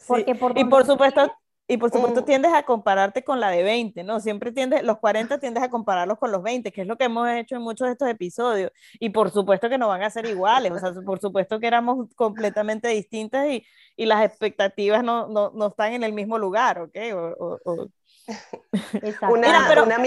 Porque 0.07 0.33
por 0.35 0.57
y 0.57 0.63
por 0.63 0.85
supuesto, 0.85 1.29
Y 1.67 1.77
por 1.77 1.91
supuesto 1.91 2.21
Mm. 2.21 2.25
tiendes 2.25 2.53
a 2.53 2.63
compararte 2.63 3.23
con 3.25 3.39
la 3.41 3.49
de 3.49 3.63
20, 3.63 4.03
¿no? 4.03 4.19
Siempre 4.21 4.51
tiendes, 4.53 4.83
los 4.83 4.99
40 4.99 5.37
tiendes 5.39 5.63
a 5.63 5.69
compararlos 5.69 6.17
con 6.17 6.31
los 6.31 6.41
20, 6.43 6.71
que 6.71 6.81
es 6.81 6.87
lo 6.87 6.95
que 6.95 7.05
hemos 7.05 7.27
hecho 7.29 7.55
en 7.55 7.61
muchos 7.63 7.87
de 7.87 7.93
estos 7.93 8.07
episodios. 8.07 8.71
Y 8.99 9.09
por 9.09 9.31
supuesto 9.31 9.67
que 9.67 9.77
no 9.77 9.87
van 9.89 10.03
a 10.03 10.09
ser 10.09 10.25
iguales, 10.27 10.71
o 10.71 10.79
sea, 10.79 10.93
por 11.05 11.19
supuesto 11.19 11.59
que 11.59 11.67
éramos 11.67 12.07
completamente 12.15 12.87
distintas 12.89 13.47
y, 13.49 13.65
y 13.97 14.05
las 14.05 14.23
expectativas 14.23 15.03
no, 15.03 15.27
no, 15.27 15.51
no 15.55 15.67
están 15.67 15.91
en 15.93 16.03
el 16.03 16.13
mismo 16.13 16.37
lugar, 16.37 16.79
¿ok? 16.79 16.97
O, 17.15 17.57
o-. 17.65 17.87
Una, 19.29 19.47
Mira, 19.47 19.65
pero- 19.67 19.83
una, 19.83 19.97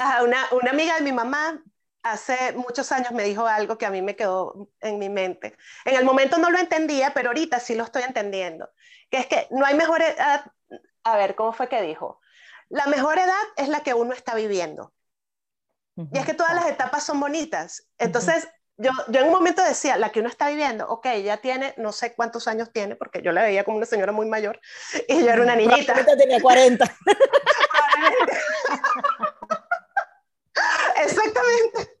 ajá, 0.00 0.22
una- 0.24 0.48
una 0.52 0.70
amiga 0.70 0.94
de 0.96 1.02
mi 1.02 1.12
mamá 1.12 1.62
hace 2.02 2.52
muchos 2.52 2.90
años 2.92 3.12
me 3.12 3.22
dijo 3.24 3.46
algo 3.46 3.76
que 3.76 3.84
a 3.86 3.90
mí 3.90 4.00
me 4.00 4.16
quedó 4.16 4.70
en 4.80 4.98
mi 4.98 5.08
mente. 5.10 5.56
En 5.84 5.94
el 5.96 6.04
momento 6.04 6.38
no 6.38 6.50
lo 6.50 6.58
entendía, 6.58 7.12
pero 7.12 7.28
ahorita 7.28 7.60
sí 7.60 7.74
lo 7.74 7.84
estoy 7.84 8.02
entendiendo. 8.04 8.70
Que 9.10 9.18
es 9.18 9.26
que 9.26 9.46
no 9.50 9.66
hay 9.66 9.74
mejor 9.74 10.00
edad. 10.02 10.44
A 11.04 11.16
ver, 11.16 11.34
¿cómo 11.34 11.52
fue 11.52 11.68
que 11.68 11.82
dijo? 11.82 12.20
La 12.70 12.86
mejor 12.86 13.18
edad 13.18 13.34
es 13.56 13.68
la 13.68 13.80
que 13.80 13.92
uno 13.94 14.14
está 14.14 14.34
viviendo. 14.34 14.92
Y 16.12 16.18
es 16.18 16.24
que 16.24 16.32
todas 16.34 16.54
las 16.54 16.66
etapas 16.66 17.04
son 17.04 17.20
bonitas. 17.20 17.86
Entonces, 17.98 18.48
yo, 18.78 18.90
yo 19.08 19.20
en 19.20 19.26
un 19.26 19.32
momento 19.32 19.62
decía, 19.62 19.98
la 19.98 20.08
que 20.10 20.20
uno 20.20 20.30
está 20.30 20.48
viviendo, 20.48 20.88
ok, 20.88 21.06
ya 21.22 21.36
tiene, 21.36 21.74
no 21.76 21.92
sé 21.92 22.14
cuántos 22.14 22.48
años 22.48 22.72
tiene, 22.72 22.96
porque 22.96 23.20
yo 23.20 23.32
la 23.32 23.42
veía 23.42 23.64
como 23.64 23.76
una 23.76 23.84
señora 23.84 24.12
muy 24.12 24.26
mayor 24.26 24.58
y 25.08 25.20
yo 25.22 25.28
era 25.30 25.42
una 25.42 25.54
niñita. 25.56 25.92
Tenía 26.16 26.40
40. 26.40 26.86
Exactamente. 31.40 32.00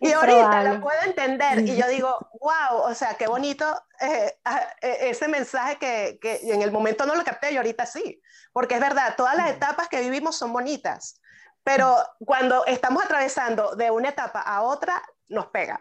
Y 0.00 0.10
ahorita 0.10 0.62
la 0.62 0.80
puedo 0.80 0.98
entender 1.04 1.60
y 1.60 1.76
yo 1.76 1.86
digo, 1.86 2.16
wow, 2.40 2.80
o 2.82 2.94
sea, 2.94 3.14
qué 3.14 3.26
bonito 3.28 3.66
eh, 4.00 4.34
eh, 4.80 4.96
ese 5.10 5.28
mensaje 5.28 5.76
que, 5.76 6.18
que 6.20 6.40
en 6.50 6.62
el 6.62 6.72
momento 6.72 7.04
no 7.04 7.14
lo 7.14 7.22
capté 7.22 7.52
y 7.52 7.58
ahorita 7.58 7.84
sí, 7.84 8.20
porque 8.52 8.74
es 8.76 8.80
verdad, 8.80 9.14
todas 9.16 9.36
las 9.36 9.50
etapas 9.50 9.88
que 9.88 10.00
vivimos 10.00 10.36
son 10.36 10.52
bonitas, 10.54 11.20
pero 11.62 11.94
cuando 12.24 12.64
estamos 12.64 13.04
atravesando 13.04 13.76
de 13.76 13.90
una 13.90 14.08
etapa 14.08 14.40
a 14.40 14.62
otra, 14.62 15.00
nos 15.28 15.46
pega. 15.48 15.78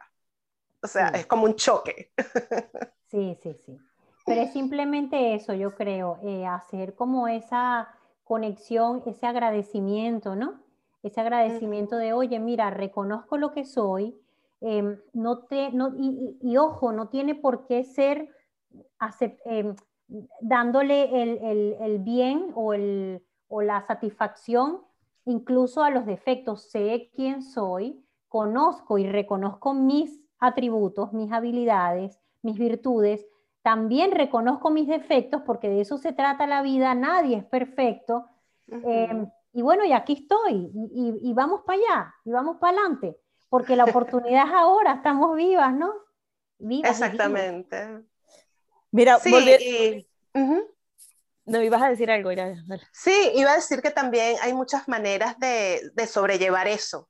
O 0.84 0.88
sea, 0.88 1.12
Sí. 1.14 1.22
es 1.22 1.26
como 1.26 1.46
un 1.46 1.56
choque. 1.56 2.12
Sí, 3.10 3.40
sí, 3.42 3.56
sí. 3.66 3.78
Pero 4.26 4.42
es 4.42 4.54
simplemente 4.54 5.34
eso, 5.34 5.54
yo 5.56 5.74
creo, 5.74 6.20
eh, 6.22 6.46
hacer 6.46 6.94
como 6.94 7.28
esa 7.28 7.88
conexión, 8.24 9.02
ese 9.08 9.26
agradecimiento, 9.26 10.36
¿no? 10.36 10.62
Ese 11.04 11.22
agradecimiento 11.22 11.96
de, 11.98 12.14
oye, 12.14 12.40
mira, 12.40 12.70
reconozco 12.72 13.38
lo 13.38 13.52
que 13.54 13.66
soy, 13.66 14.16
em, 14.62 15.00
no 15.14 15.40
te, 15.46 15.72
no, 15.72 15.94
y, 15.98 16.38
y- 16.42 16.52
y 16.52 16.58
ojo, 16.58 16.92
no 16.92 17.08
tiene 17.10 17.36
por 17.36 17.66
qué 17.68 17.84
ser 17.84 18.30
em, 19.46 19.76
dándole 20.42 21.22
el, 21.22 21.38
el- 21.44 21.76
el 21.82 22.00
bien 22.00 22.52
o, 22.56 22.74
el, 22.74 23.24
o 23.48 23.62
la 23.62 23.82
satisfacción 23.86 24.82
incluso 25.26 25.84
a 25.84 25.92
los 25.92 26.06
defectos. 26.06 26.70
Sé 26.72 27.12
quién 27.16 27.44
soy, 27.44 28.04
conozco 28.28 28.98
y 28.98 29.08
reconozco 29.08 29.74
mis 29.74 30.20
atributos, 30.40 31.14
mis 31.14 31.32
habilidades, 31.32 32.20
mis 32.42 32.58
virtudes. 32.58 33.26
También 33.62 34.12
reconozco 34.12 34.72
mis 34.72 34.88
defectos 34.88 35.42
porque 35.46 35.70
de 35.70 35.82
eso 35.82 35.98
se 35.98 36.14
trata 36.14 36.48
la 36.48 36.62
vida. 36.64 36.96
Nadie 36.96 37.38
es 37.38 37.46
perfecto. 37.46 38.26
Eh, 38.84 39.28
y 39.54 39.62
bueno, 39.62 39.84
y 39.86 39.94
aquí 39.94 40.14
estoy, 40.14 40.72
y, 40.74 40.90
y- 40.94 41.30
y 41.30 41.34
vamos 41.34 41.62
para 41.66 41.80
allá, 41.80 42.16
y 42.26 42.32
vamos 42.32 42.58
para 42.60 42.78
adelante, 42.78 43.18
porque 43.50 43.76
la 43.76 43.86
oportunidad 43.86 44.48
es 44.48 44.54
ahora, 44.54 44.94
estamos 44.94 45.36
vivas, 45.36 45.74
¿no? 45.74 45.92
Vivas. 46.60 46.92
Exactamente. 46.92 48.04
Mira, 48.92 49.20
Sí, 49.20 49.32
volvi- 49.32 49.58
y, 49.60 50.08
ujú. 50.40 50.64
no 51.46 51.62
ibas 51.64 51.82
a 51.82 51.90
decir 51.90 52.12
algo, 52.12 52.32
Ira. 52.32 52.54
Sí, 52.92 53.32
iba 53.36 53.52
a 53.52 53.56
decir 53.56 53.82
que 53.82 53.92
también 53.92 54.38
hay 54.42 54.54
muchas 54.54 54.88
maneras 54.88 55.38
de, 55.40 55.90
de 55.94 56.08
sobrellevar 56.08 56.68
eso. 56.68 57.10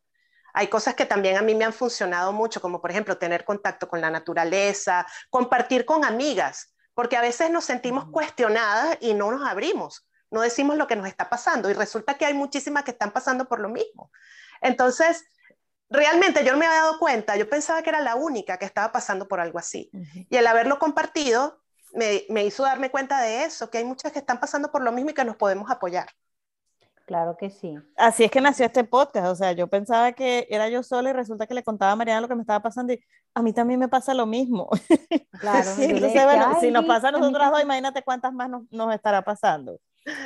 Hay 0.53 0.67
cosas 0.67 0.95
que 0.95 1.05
también 1.05 1.37
a 1.37 1.41
mí 1.41 1.55
me 1.55 1.63
han 1.65 1.73
funcionado 1.73 2.33
mucho, 2.33 2.59
como 2.59 2.81
por 2.81 2.89
ejemplo 2.91 3.17
tener 3.17 3.45
contacto 3.45 3.87
con 3.87 4.01
la 4.01 4.09
naturaleza, 4.09 5.05
compartir 5.29 5.85
con 5.85 6.03
amigas, 6.03 6.73
porque 6.93 7.15
a 7.17 7.21
veces 7.21 7.49
nos 7.51 7.65
sentimos 7.65 8.05
cuestionadas 8.09 8.97
y 8.99 9.13
no 9.13 9.31
nos 9.31 9.47
abrimos, 9.47 10.08
no 10.31 10.41
decimos 10.41 10.77
lo 10.77 10.87
que 10.87 10.95
nos 10.95 11.07
está 11.07 11.29
pasando 11.29 11.69
y 11.69 11.73
resulta 11.73 12.15
que 12.17 12.25
hay 12.25 12.33
muchísimas 12.33 12.83
que 12.83 12.91
están 12.91 13.11
pasando 13.11 13.45
por 13.45 13.59
lo 13.59 13.69
mismo. 13.69 14.11
Entonces, 14.61 15.25
realmente 15.89 16.43
yo 16.45 16.51
no 16.51 16.57
me 16.59 16.65
había 16.65 16.81
dado 16.81 16.99
cuenta, 16.99 17.35
yo 17.35 17.49
pensaba 17.49 17.81
que 17.81 17.89
era 17.89 18.01
la 18.01 18.15
única 18.15 18.57
que 18.57 18.65
estaba 18.65 18.91
pasando 18.91 19.27
por 19.27 19.39
algo 19.39 19.59
así. 19.59 19.89
Y 20.29 20.35
el 20.35 20.47
haberlo 20.47 20.79
compartido 20.79 21.61
me, 21.93 22.23
me 22.29 22.45
hizo 22.45 22.63
darme 22.63 22.91
cuenta 22.91 23.21
de 23.21 23.43
eso, 23.43 23.69
que 23.69 23.79
hay 23.79 23.85
muchas 23.85 24.11
que 24.11 24.19
están 24.19 24.39
pasando 24.39 24.71
por 24.71 24.83
lo 24.83 24.91
mismo 24.91 25.11
y 25.11 25.13
que 25.13 25.25
nos 25.25 25.35
podemos 25.35 25.71
apoyar. 25.71 26.07
Claro 27.09 27.35
que 27.37 27.49
sí. 27.49 27.75
Así 27.97 28.23
es 28.23 28.29
que 28.29 28.39
nació 28.39 28.67
este 28.67 28.83
podcast, 28.83 29.25
o 29.29 29.35
sea, 29.35 29.51
yo 29.53 29.65
pensaba 29.65 30.11
que 30.11 30.45
era 30.47 30.69
yo 30.69 30.83
sola 30.83 31.09
y 31.09 31.13
resulta 31.13 31.47
que 31.47 31.55
le 31.55 31.63
contaba 31.63 31.93
a 31.93 31.95
Mariana 31.95 32.21
lo 32.21 32.27
que 32.27 32.35
me 32.35 32.41
estaba 32.41 32.59
pasando 32.61 32.93
y 32.93 33.03
a 33.33 33.41
mí 33.41 33.51
también 33.51 33.79
me 33.79 33.87
pasa 33.87 34.13
lo 34.13 34.27
mismo. 34.27 34.69
Claro, 35.39 35.63
Sí, 35.75 35.85
entonces, 35.85 36.23
bueno, 36.23 36.51
"Ay, 36.53 36.61
si 36.61 36.69
nos 36.69 36.85
pasa 36.85 37.07
a 37.07 37.11
nosotras 37.11 37.49
dos, 37.49 37.59
también". 37.59 37.65
imagínate 37.65 38.03
cuántas 38.03 38.31
más 38.31 38.47
nos, 38.47 38.61
nos 38.69 38.93
estará 38.93 39.23
pasando. 39.23 39.79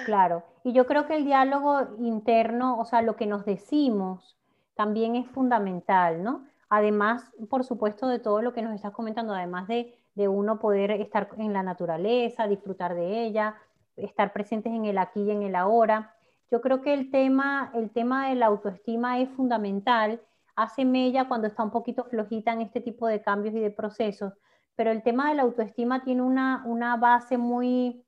Claro, 0.05 0.43
y 0.63 0.73
yo 0.73 0.85
creo 0.85 1.07
que 1.07 1.15
el 1.15 1.25
diálogo 1.25 1.95
interno, 1.99 2.79
o 2.79 2.85
sea, 2.85 3.01
lo 3.01 3.15
que 3.15 3.25
nos 3.25 3.45
decimos, 3.45 4.37
también 4.75 5.15
es 5.15 5.27
fundamental, 5.27 6.23
¿no? 6.23 6.45
Además, 6.69 7.31
por 7.49 7.63
supuesto, 7.63 8.07
de 8.07 8.19
todo 8.19 8.41
lo 8.41 8.53
que 8.53 8.61
nos 8.61 8.73
estás 8.73 8.93
comentando, 8.93 9.33
además 9.33 9.67
de, 9.67 9.95
de 10.15 10.27
uno 10.27 10.59
poder 10.59 10.91
estar 10.91 11.29
en 11.37 11.53
la 11.53 11.63
naturaleza, 11.63 12.47
disfrutar 12.47 12.95
de 12.95 13.25
ella, 13.25 13.55
estar 13.95 14.33
presentes 14.33 14.73
en 14.73 14.85
el 14.85 14.97
aquí 14.97 15.21
y 15.21 15.31
en 15.31 15.43
el 15.43 15.55
ahora. 15.55 16.15
Yo 16.51 16.61
creo 16.61 16.81
que 16.81 16.93
el 16.93 17.11
tema, 17.11 17.71
el 17.73 17.91
tema 17.91 18.29
de 18.29 18.35
la 18.35 18.47
autoestima 18.47 19.19
es 19.19 19.29
fundamental, 19.29 20.21
hace 20.55 20.85
mella 20.85 21.27
cuando 21.27 21.47
está 21.47 21.63
un 21.63 21.71
poquito 21.71 22.05
flojita 22.05 22.53
en 22.53 22.61
este 22.61 22.81
tipo 22.81 23.07
de 23.07 23.21
cambios 23.21 23.55
y 23.55 23.59
de 23.59 23.71
procesos, 23.71 24.33
pero 24.75 24.91
el 24.91 25.03
tema 25.03 25.29
de 25.29 25.35
la 25.35 25.43
autoestima 25.43 26.03
tiene 26.03 26.21
una, 26.21 26.63
una 26.65 26.97
base 26.97 27.37
muy 27.37 28.02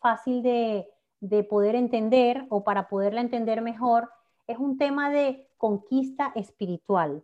fácil 0.00 0.42
de, 0.42 0.88
de 1.20 1.44
poder 1.44 1.74
entender 1.74 2.46
o 2.48 2.64
para 2.64 2.88
poderla 2.88 3.20
entender 3.20 3.62
mejor, 3.62 4.10
es 4.46 4.58
un 4.58 4.78
tema 4.78 5.10
de 5.10 5.48
conquista 5.56 6.32
espiritual. 6.34 7.22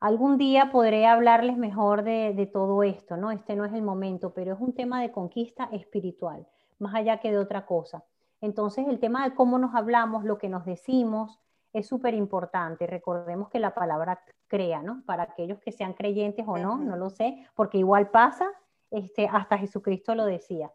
Algún 0.00 0.36
día 0.36 0.70
podré 0.72 1.06
hablarles 1.06 1.56
mejor 1.56 2.02
de, 2.02 2.34
de, 2.34 2.46
todo 2.46 2.82
esto, 2.82 3.16
¿no? 3.16 3.30
Este 3.30 3.54
no 3.54 3.64
es 3.64 3.72
el 3.72 3.82
momento, 3.82 4.34
pero 4.34 4.54
es 4.54 4.60
un 4.60 4.72
tema 4.72 5.00
de 5.00 5.12
conquista 5.12 5.68
espiritual, 5.70 6.46
más 6.80 6.94
allá 6.94 7.20
que 7.20 7.30
de 7.30 7.38
otra 7.38 7.66
cosa. 7.66 8.04
Entonces, 8.40 8.88
el 8.88 8.98
tema 8.98 9.28
de 9.28 9.34
cómo 9.36 9.58
nos 9.58 9.74
hablamos, 9.76 10.24
lo 10.24 10.38
que 10.38 10.48
nos 10.48 10.64
decimos, 10.64 11.38
es 11.72 11.86
súper 11.86 12.14
importante. 12.14 12.86
Recordemos 12.86 13.48
que 13.48 13.60
la 13.60 13.74
palabra 13.74 14.20
crea, 14.48 14.82
¿no? 14.82 15.02
Para 15.06 15.22
aquellos 15.22 15.60
que 15.60 15.72
sean 15.72 15.94
creyentes 15.94 16.44
o 16.48 16.58
no, 16.58 16.76
no 16.78 16.96
lo 16.96 17.08
sé, 17.08 17.46
porque 17.54 17.78
igual 17.78 18.10
pasa, 18.10 18.50
este, 18.90 19.26
hasta 19.26 19.58
Jesucristo 19.58 20.14
lo 20.14 20.26
decía. 20.26 20.70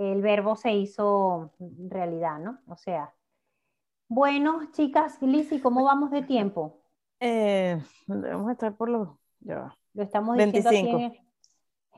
El 0.00 0.22
verbo 0.22 0.56
se 0.56 0.72
hizo 0.72 1.52
realidad, 1.90 2.38
¿no? 2.38 2.58
O 2.68 2.76
sea, 2.76 3.12
bueno, 4.08 4.70
chicas, 4.72 5.20
Lizzy, 5.20 5.60
¿cómo 5.60 5.84
vamos 5.84 6.10
de 6.10 6.22
tiempo? 6.22 6.80
Eh, 7.20 7.78
debemos 8.06 8.50
estar 8.50 8.74
por 8.78 8.88
los... 8.88 9.08
Ya. 9.40 9.76
Lo 9.92 10.02
estamos 10.02 10.38
diciendo 10.38 10.70
25. 10.70 10.96
aquí. 10.96 11.04
En... 11.04 11.26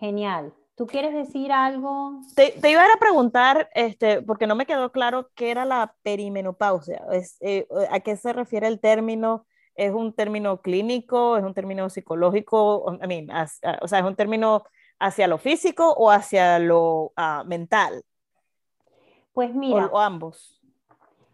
Genial. 0.00 0.52
¿Tú 0.74 0.88
quieres 0.88 1.14
decir 1.14 1.52
algo? 1.52 2.18
Te, 2.34 2.50
te, 2.60 2.72
iba 2.72 2.82
a 2.82 2.98
preguntar, 2.98 3.70
este, 3.72 4.20
porque 4.20 4.48
no 4.48 4.56
me 4.56 4.66
quedó 4.66 4.90
claro 4.90 5.30
qué 5.36 5.52
era 5.52 5.64
la 5.64 5.94
perimenopausia. 6.02 7.04
Es, 7.12 7.36
eh, 7.40 7.68
¿A 7.88 8.00
qué 8.00 8.16
se 8.16 8.32
refiere 8.32 8.66
el 8.66 8.80
término? 8.80 9.46
¿Es 9.76 9.92
un 9.92 10.12
término 10.12 10.60
clínico? 10.60 11.36
¿Es 11.36 11.44
un 11.44 11.54
término 11.54 11.88
psicológico? 11.88 12.98
I 13.00 13.06
mean, 13.06 13.30
as, 13.30 13.60
o 13.80 13.86
sea, 13.86 14.00
¿es 14.00 14.04
un 14.04 14.16
término 14.16 14.64
hacia 15.02 15.26
lo 15.26 15.38
físico 15.38 15.92
o 15.92 16.10
hacia 16.10 16.58
lo 16.58 17.12
uh, 17.16 17.44
mental? 17.44 18.04
Pues 19.32 19.54
mira. 19.54 19.86
O, 19.86 19.96
o 19.96 19.98
ambos. 19.98 20.60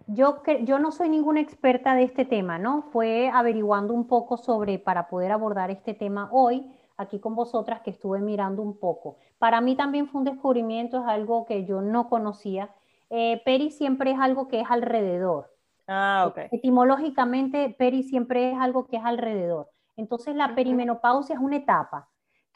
Yo, 0.07 0.43
yo 0.63 0.79
no 0.79 0.91
soy 0.91 1.11
ninguna 1.11 1.41
experta 1.41 1.95
de 1.95 2.05
este 2.05 2.25
tema, 2.25 2.59
¿no? 2.59 2.83
Fue 2.93 3.31
averiguando 3.33 3.93
un 3.93 4.07
poco 4.07 4.39
sobre, 4.39 4.79
para 4.79 5.09
poder 5.09 5.33
abordar 5.33 5.71
este 5.71 5.93
tema 5.93 6.31
hoy, 6.33 6.67
aquí 6.97 7.21
con 7.21 7.35
vosotras, 7.35 7.83
que 7.83 7.91
estuve 7.91 8.21
mirando 8.21 8.63
un 8.63 8.79
poco. 8.79 9.19
Para 9.39 9.61
mí 9.61 9.77
también 9.77 10.09
fue 10.09 10.21
un 10.21 10.25
descubrimiento, 10.25 11.03
es 11.03 11.07
algo 11.07 11.45
que 11.45 11.67
yo 11.67 11.83
no 11.83 12.09
conocía. 12.09 12.71
Eh, 13.11 13.43
peri 13.45 13.71
siempre 13.71 14.13
es 14.13 14.19
algo 14.19 14.49
que 14.49 14.61
es 14.61 14.71
alrededor. 14.71 15.55
Ah, 15.87 16.25
ok. 16.29 16.39
Etimológicamente, 16.53 17.75
peri 17.79 18.03
siempre 18.03 18.53
es 18.53 18.59
algo 18.59 18.87
que 18.87 18.97
es 18.97 19.05
alrededor. 19.05 19.69
Entonces, 19.97 20.35
la 20.35 20.55
perimenopausia 20.55 21.35
es 21.35 21.41
una 21.41 21.57
etapa, 21.57 22.09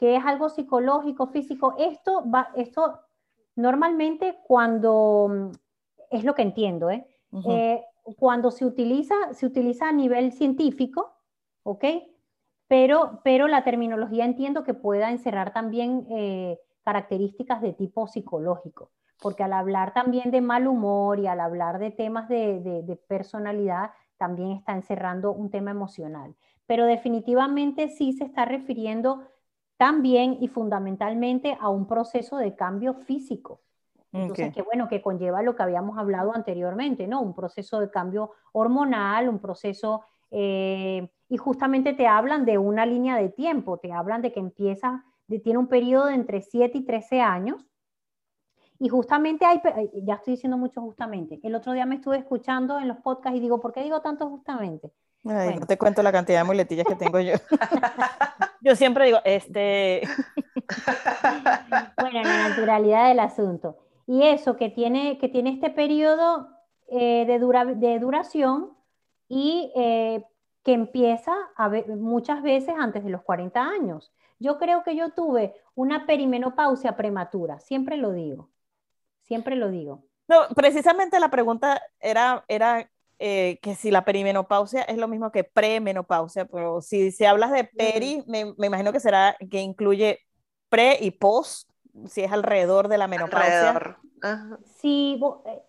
que 0.03 0.17
es 0.17 0.25
algo 0.25 0.49
psicológico, 0.49 1.27
físico. 1.27 1.75
Esto, 1.79 2.29
va, 2.29 2.49
esto 2.57 2.99
normalmente 3.55 4.37
cuando, 4.43 5.49
es 6.11 6.25
lo 6.25 6.35
que 6.35 6.41
entiendo, 6.41 6.89
¿eh? 6.89 7.07
Uh 7.31 7.39
-huh. 7.39 7.51
eh, 7.53 7.85
cuando 8.17 8.51
se 8.51 8.65
utiliza, 8.65 9.15
se 9.31 9.45
utiliza 9.45 9.87
a 9.87 9.93
nivel 9.93 10.33
científico, 10.33 11.13
¿ok? 11.63 11.85
Pero, 12.67 13.21
pero 13.23 13.47
la 13.47 13.63
terminología 13.63 14.25
entiendo 14.25 14.65
que 14.65 14.73
pueda 14.73 15.09
encerrar 15.09 15.53
también 15.53 16.05
eh, 16.09 16.59
características 16.83 17.61
de 17.61 17.71
tipo 17.71 18.05
psicológico, 18.07 18.91
porque 19.21 19.43
al 19.43 19.53
hablar 19.53 19.93
también 19.93 20.31
de 20.31 20.41
mal 20.41 20.67
humor 20.67 21.17
y 21.19 21.27
al 21.27 21.39
hablar 21.39 21.79
de 21.79 21.91
temas 21.91 22.27
de, 22.27 22.59
de 22.59 22.95
personalidad, 23.07 23.91
también 24.17 24.51
está 24.51 24.73
encerrando 24.73 25.31
un 25.31 25.49
tema 25.49 25.71
emocional. 25.71 26.35
Pero 26.65 26.85
definitivamente 26.85 27.87
sí 27.87 28.11
se 28.11 28.25
está 28.25 28.43
refiriendo 28.43 29.21
también 29.83 30.37
y 30.39 30.47
fundamentalmente 30.47 31.57
a 31.59 31.67
un 31.67 31.85
proceso 31.87 32.37
de 32.37 32.55
cambio 32.55 32.93
físico. 32.93 33.59
Entonces, 34.13 34.53
que 34.53 34.61
bueno, 34.61 34.87
que 34.87 35.01
conlleva 35.01 35.43
lo 35.43 35.57
que 35.57 35.63
habíamos 35.63 35.97
hablado 35.97 36.33
anteriormente, 36.33 37.05
¿no? 37.05 37.19
Un 37.21 37.33
proceso 37.33 37.81
de 37.81 37.91
cambio 37.91 38.31
hormonal, 38.53 39.27
un 39.27 39.39
proceso, 39.39 40.05
eh, 40.31 41.09
y 41.27 41.35
justamente 41.35 41.91
te 41.91 42.07
hablan 42.07 42.45
de 42.45 42.57
una 42.57 42.85
línea 42.85 43.17
de 43.17 43.27
tiempo, 43.27 43.77
te 43.77 43.91
hablan 43.91 44.21
de 44.21 44.31
que 44.31 44.39
empieza, 44.39 45.03
de, 45.27 45.39
tiene 45.39 45.59
un 45.59 45.67
periodo 45.67 46.05
de 46.05 46.15
entre 46.15 46.41
7 46.41 46.77
y 46.77 46.85
13 46.85 47.19
años, 47.19 47.65
y 48.79 48.87
justamente 48.87 49.45
hay, 49.45 49.59
ya 49.95 50.13
estoy 50.13 50.35
diciendo 50.35 50.57
mucho 50.57 50.79
justamente, 50.79 51.41
el 51.43 51.55
otro 51.55 51.73
día 51.73 51.85
me 51.85 51.95
estuve 51.95 52.19
escuchando 52.19 52.79
en 52.79 52.87
los 52.87 52.99
podcasts 52.99 53.37
y 53.37 53.41
digo, 53.41 53.59
¿por 53.59 53.73
qué 53.73 53.83
digo 53.83 53.99
tanto 53.99 54.29
justamente? 54.29 54.93
Ay, 55.25 55.59
No 55.59 55.65
te 55.65 55.77
cuento 55.77 56.01
la 56.01 56.13
cantidad 56.13 56.39
de 56.39 56.45
muletillas 56.45 56.85
que 56.85 56.95
tengo 56.95 57.19
yo. 57.19 57.33
yo 58.63 58.75
siempre 58.75 59.05
digo, 59.05 59.19
este... 59.25 60.01
bueno, 62.01 62.23
la 62.23 62.49
naturalidad 62.49 63.09
del 63.09 63.19
asunto. 63.19 63.77
Y 64.07 64.23
eso 64.23 64.55
que 64.55 64.69
tiene, 64.69 65.17
que 65.17 65.27
tiene 65.27 65.51
este 65.51 65.69
periodo 65.69 66.47
eh, 66.87 67.25
de, 67.25 67.39
dura, 67.39 67.65
de, 67.65 67.99
duración 67.99 68.71
y 69.27 69.71
eh, 69.75 70.23
que 70.63 70.73
empieza 70.73 71.33
a 71.57 71.69
muchas 71.97 72.41
veces 72.41 72.73
antes 72.77 73.03
de 73.03 73.09
los 73.09 73.21
40 73.23 73.61
años. 73.61 74.13
Yo 74.39 74.57
creo 74.57 74.83
que 74.83 74.95
yo 74.95 75.11
tuve 75.11 75.55
una 75.75 76.05
perimenopausia 76.05 76.95
prematura, 76.95 77.59
siempre 77.59 77.97
lo 77.97 78.11
digo, 78.11 78.49
siempre 79.21 79.55
lo 79.57 79.69
digo. 79.69 80.03
No, 80.27 80.47
precisamente 80.55 81.19
la 81.19 81.29
pregunta 81.29 81.81
era, 81.99 82.45
era 82.47 82.89
eh, 83.25 83.57
que 83.61 83.73
si 83.73 83.89
la 83.89 84.03
perimenopausia 84.03 84.81
es 84.81 84.97
lo 84.97 85.07
mismo 85.07 85.31
que 85.31 85.45
premenopausia, 85.45 86.43
pero 86.43 86.81
si, 86.81 87.09
si 87.09 87.23
hablas 87.23 87.53
de 87.53 87.63
peri, 87.63 88.21
me, 88.27 88.53
me, 88.57 88.67
imagino 88.67 88.91
que 88.91 88.99
será 88.99 89.37
que 89.49 89.61
incluye 89.61 90.19
pre 90.67 90.97
y 90.99 91.11
post, 91.11 91.69
si 92.05 92.19
es 92.21 92.33
alrededor 92.33 92.89
de 92.89 92.97
la 92.97 93.07
menopausia. 93.07 93.97
Sí, 94.75 95.21
eh, 95.45 95.61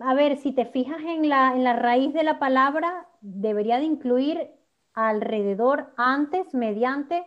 a 0.00 0.12
ver, 0.12 0.36
si 0.36 0.52
te 0.52 0.66
fijas 0.66 1.00
en 1.00 1.30
la, 1.30 1.54
en 1.54 1.64
la 1.64 1.72
raíz 1.72 2.12
de 2.12 2.22
la 2.22 2.38
palabra, 2.38 3.08
debería 3.22 3.78
de 3.78 3.84
incluir 3.84 4.50
alrededor, 4.92 5.94
antes, 5.96 6.52
mediante, 6.52 7.24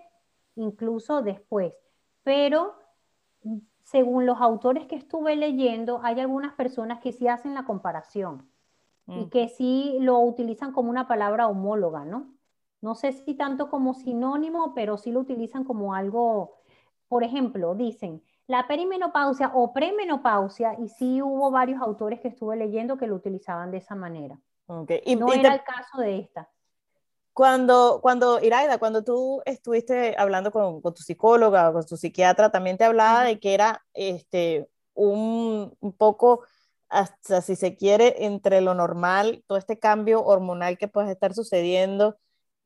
incluso 0.56 1.24
después. 1.24 1.74
Pero 2.22 2.76
según 3.82 4.28
los 4.28 4.40
autores 4.40 4.86
que 4.86 4.98
estuve 4.98 5.36
leyendo, 5.36 6.00
hay 6.04 6.20
algunas 6.20 6.54
personas 6.54 7.00
que 7.00 7.12
sí 7.12 7.28
hacen 7.28 7.56
la 7.56 7.66
comparación 7.66 8.53
y 9.08 9.26
mm. 9.26 9.30
que 9.30 9.50
sí 9.50 9.98
lo 10.00 10.20
utilizan 10.20 10.72
como 10.72 10.90
una 10.90 11.08
palabra 11.08 11.48
homóloga, 11.48 12.06
¿no? 12.06 12.34
No 12.82 12.96
sé 12.96 13.14
si 13.14 13.36
tanto 13.36 13.70
como 13.70 13.94
sinónimo, 13.94 14.74
pero 14.74 14.98
sí 14.98 15.12
lo 15.12 15.22
utilizan 15.22 15.64
como 15.64 15.94
algo, 15.94 16.58
por 17.08 17.24
ejemplo, 17.24 17.76
dicen 17.76 18.22
la 18.48 18.68
perimenopausia 18.68 19.52
o 19.54 19.72
premenopausia, 19.72 20.76
y 20.78 20.90
sí 20.90 21.22
hubo 21.22 21.50
varios 21.50 21.82
autores 21.82 22.20
que 22.20 22.28
estuve 22.28 22.58
leyendo 22.58 22.98
que 22.98 23.08
lo 23.08 23.16
utilizaban 23.16 23.72
de 23.72 23.78
esa 23.78 23.96
manera. 23.96 24.38
Y, 25.06 25.16
no 25.16 25.32
era 25.32 25.54
el 25.54 25.64
caso 25.64 26.00
de 26.00 26.20
esta. 26.20 26.50
Cuando, 27.34 28.00
cuando, 28.02 28.40
Iraida, 28.42 28.78
cuando 28.78 29.04
tú 29.04 29.42
estuviste 29.46 30.16
hablando 30.18 30.52
con, 30.52 30.82
con, 30.82 30.94
tu 30.94 31.02
psicóloga 31.02 31.70
o 31.70 31.74
con 31.74 31.86
tu 31.86 31.98
psiquiatra, 31.98 32.52
también 32.52 32.78
te 32.78 32.84
hablaba 32.84 33.24
de 33.24 33.40
que 33.40 33.54
era 33.54 33.84
este, 33.94 34.70
un, 34.94 35.76
un 35.80 35.94
poco 35.94 36.42
hasta 36.94 37.42
si 37.42 37.56
se 37.56 37.76
quiere, 37.76 38.26
entre 38.26 38.62
lo 38.62 38.76
normal, 38.76 39.44
todo 39.48 39.58
este 39.58 39.80
cambio 39.80 40.24
hormonal 40.24 40.78
que 40.78 40.88
puede 40.88 41.12
estar 41.12 41.34
sucediendo. 41.34 42.18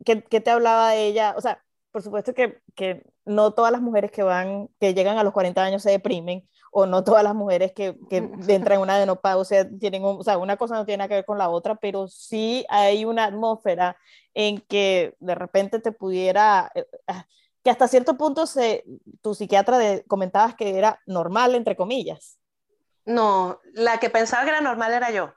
¿Qué, 0.05 0.23
qué 0.23 0.41
te 0.41 0.51
hablaba 0.51 0.91
de 0.91 1.07
ella? 1.07 1.33
O 1.37 1.41
sea, 1.41 1.63
por 1.91 2.03
supuesto 2.03 2.33
que, 2.33 2.61
que, 2.75 3.03
no 3.25 3.53
todas 3.53 3.71
las 3.71 3.81
mujeres 3.81 4.11
que 4.11 4.23
van, 4.23 4.69
que 4.79 4.93
llegan 4.93 5.17
a 5.17 5.23
los 5.23 5.33
40 5.33 5.63
años 5.63 5.83
se 5.83 5.91
deprimen, 5.91 6.47
o 6.71 6.85
no 6.85 7.03
todas 7.03 7.23
las 7.23 7.35
mujeres 7.35 7.73
que, 7.73 7.97
que 8.09 8.17
entran 8.47 8.77
en 8.77 8.81
una 8.81 8.99
denopausia 8.99 9.69
tienen, 9.79 10.03
o 10.03 10.23
sea, 10.23 10.37
una 10.37 10.57
cosa 10.57 10.75
no 10.75 10.85
tiene 10.85 10.99
nada 10.99 11.07
que 11.09 11.15
ver 11.15 11.25
con 11.25 11.37
la 11.37 11.49
otra, 11.49 11.75
pero 11.75 12.07
sí 12.07 12.65
hay 12.69 13.05
una 13.05 13.25
atmósfera 13.25 13.97
en 14.33 14.59
que 14.61 15.15
de 15.19 15.35
repente 15.35 15.79
te 15.79 15.91
pudiera, 15.91 16.71
eh, 16.75 16.85
ah, 17.07 17.25
que 17.63 17.69
hasta 17.71 17.87
cierto 17.87 18.17
punto 18.17 18.45
se, 18.45 18.83
tu 19.21 19.33
psiquiatra 19.35 19.77
de, 19.77 20.03
comentabas 20.07 20.55
que 20.55 20.77
era 20.77 21.01
normal, 21.05 21.55
entre 21.55 21.75
comillas. 21.75 22.39
No, 23.07 23.61
la 23.73 23.99
que 23.99 24.09
pensaba 24.09 24.43
que 24.43 24.49
era 24.49 24.59
normal 24.59 24.91
era 24.91 25.11
yo. 25.11 25.33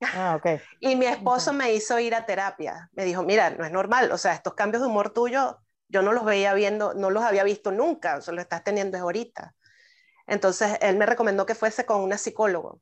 Ah, 0.00 0.34
okay. 0.36 0.60
y 0.80 0.96
mi 0.96 1.06
esposo 1.06 1.52
me 1.52 1.72
hizo 1.72 2.00
ir 2.00 2.16
a 2.16 2.26
terapia. 2.26 2.90
Me 2.94 3.04
dijo, 3.04 3.22
mira, 3.22 3.50
no 3.50 3.64
es 3.64 3.70
normal, 3.70 4.10
o 4.10 4.18
sea, 4.18 4.34
estos 4.34 4.54
cambios 4.54 4.82
de 4.82 4.88
humor 4.88 5.10
tuyo, 5.10 5.60
yo 5.86 6.02
no 6.02 6.12
los 6.12 6.24
veía 6.24 6.52
viendo, 6.52 6.92
no 6.92 7.10
los 7.10 7.22
había 7.22 7.44
visto 7.44 7.70
nunca, 7.70 8.20
solo 8.20 8.40
estás 8.40 8.64
teniendo 8.64 8.98
ahorita. 8.98 9.54
Entonces, 10.26 10.76
él 10.80 10.96
me 10.96 11.06
recomendó 11.06 11.46
que 11.46 11.54
fuese 11.54 11.86
con 11.86 12.00
una 12.00 12.18
psicólogo. 12.18 12.80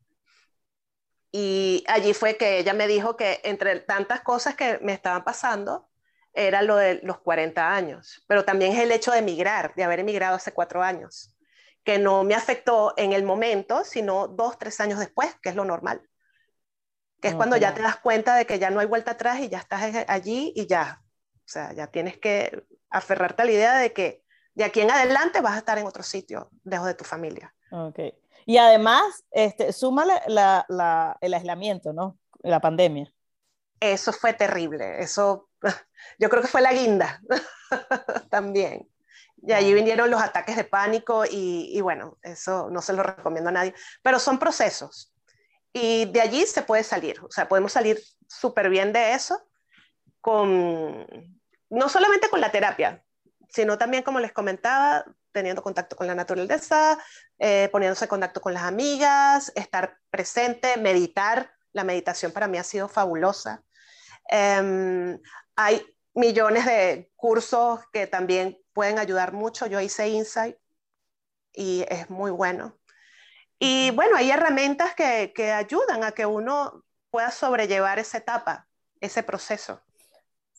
Y 1.31 1.85
allí 1.87 2.15
fue 2.15 2.39
que 2.39 2.59
ella 2.61 2.73
me 2.73 2.87
dijo 2.87 3.17
que 3.19 3.41
entre 3.45 3.81
tantas 3.81 4.23
cosas 4.23 4.55
que 4.55 4.79
me 4.81 4.95
estaban 4.95 5.23
pasando, 5.23 5.91
era 6.33 6.63
lo 6.63 6.77
de 6.77 7.01
los 7.03 7.19
40 7.21 7.75
años, 7.75 8.25
pero 8.27 8.47
también 8.47 8.73
es 8.73 8.79
el 8.81 8.91
hecho 8.91 9.13
de 9.13 9.19
emigrar, 9.19 9.75
de 9.75 9.85
haber 9.85 10.01
emigrado 10.01 10.37
hace 10.37 10.53
cuatro 10.53 10.83
años 10.83 11.32
que 11.85 11.99
no 11.99 12.25
me 12.25 12.35
afectó 12.35 12.95
en 12.97 13.13
el 13.13 13.25
momento, 13.25 13.85
sino 13.85 14.29
dos, 14.29 14.59
tres 14.59 14.81
años 14.81 14.99
después, 14.99 15.35
que 15.43 15.49
es 15.49 15.57
lo 15.57 15.65
normal. 15.65 16.09
Que 17.21 17.29
es 17.29 17.35
cuando 17.35 17.57
ya 17.57 17.73
te 17.73 17.83
das 17.83 17.97
cuenta 17.99 18.35
de 18.35 18.47
que 18.47 18.59
ya 18.59 18.71
no 18.71 18.81
hay 18.81 18.87
vuelta 18.87 19.13
atrás 19.13 19.39
y 19.39 19.49
ya 19.49 19.59
estás 19.59 19.83
allí 20.09 20.53
y 20.57 20.67
ya. 20.67 21.03
O 21.37 21.49
sea, 21.49 21.73
ya 21.73 21.87
tienes 21.87 22.19
que 22.19 22.65
aferrarte 22.91 23.43
a 23.43 23.45
la 23.45 23.53
idea 23.53 23.77
de 23.77 23.93
que 23.93 24.25
de 24.55 24.65
aquí 24.65 24.81
en 24.81 24.91
adelante 24.91 25.41
vas 25.41 25.55
a 25.55 25.59
estar 25.59 25.79
en 25.79 25.87
otro 25.87 26.03
sitio, 26.03 26.51
lejos 26.65 26.87
de 26.87 26.95
tu 26.95 27.05
familia. 27.05 27.55
Ok. 27.71 28.01
Y 28.45 28.59
además, 28.59 29.25
este, 29.31 29.73
súmale 29.73 30.15
la, 30.27 30.65
la, 30.69 31.17
el 31.21 31.35
aislamiento, 31.35 31.93
¿no? 31.93 32.19
La 32.43 32.61
pandemia. 32.61 33.13
Eso 33.79 34.13
fue 34.13 34.33
terrible. 34.33 35.01
Eso, 35.01 35.49
yo 36.19 36.29
creo 36.29 36.43
que 36.43 36.49
fue 36.49 36.61
la 36.61 36.73
guinda 36.73 37.21
también. 38.31 38.92
Y 39.43 39.53
allí 39.53 39.75
vinieron 39.75 40.11
los 40.11 40.23
ataques 40.23 40.57
de 40.57 40.65
pánico 40.65 41.25
y, 41.29 41.81
bueno, 41.81 42.17
eso 42.23 42.69
no 42.71 42.81
se 42.81 42.93
lo 42.93 43.03
recomiendo 43.03 43.51
a 43.51 43.53
nadie, 43.53 43.75
pero 44.03 44.19
son 44.19 44.39
procesos. 44.39 45.13
Y 45.73 46.05
de 46.07 46.21
allí 46.21 46.47
se 46.47 46.63
puede 46.63 46.85
salir, 46.85 47.21
o 47.23 47.31
sea, 47.31 47.49
podemos 47.49 47.73
salir 47.73 48.01
súper 48.29 48.69
bien 48.69 48.93
de 48.93 49.15
eso 49.15 49.43
con, 50.21 51.07
no 51.71 51.89
solamente 51.89 52.29
con 52.29 52.41
la 52.41 52.53
terapia, 52.53 53.03
sino 53.49 53.79
también, 53.79 54.03
como 54.03 54.21
les 54.21 54.33
comentaba, 54.33 55.05
teniendo 55.33 55.63
contacto 55.63 55.97
con 55.97 56.07
la 56.07 56.15
naturaleza, 56.15 56.99
eh, 57.39 57.69
poniéndose 57.73 58.05
en 58.05 58.11
contacto 58.11 58.41
con 58.41 58.55
las 58.55 58.63
amigas, 58.65 59.51
estar 59.57 59.99
presente, 60.11 60.77
meditar. 60.77 61.51
La 61.73 61.85
meditación 61.85 62.33
para 62.33 62.49
mí 62.49 62.59
ha 62.59 62.65
sido 62.65 62.89
fabulosa. 62.89 63.63
Em, 64.29 65.19
hay 65.57 65.85
millones 66.15 66.67
de 66.67 67.11
cursos 67.17 67.81
que 67.93 68.07
también 68.07 68.59
pueden 68.73 68.99
ayudar 68.99 69.33
mucho. 69.33 69.67
Yo 69.67 69.81
hice 69.81 70.09
Insight 70.09 70.57
y 71.53 71.85
es 71.89 72.11
muy 72.11 72.31
bueno. 72.31 72.79
Y 73.59 73.91
bueno, 73.93 74.17
hay 74.17 74.31
herramientas 74.31 74.95
que, 74.95 75.33
que 75.35 75.53
ayudan 75.53 76.05
a 76.05 76.13
que 76.13 76.27
uno 76.27 76.85
pueda 77.11 77.31
sobrellevar 77.31 77.99
esa 77.99 78.19
etapa, 78.19 78.67
ese 79.01 79.23
proceso. 79.23 79.83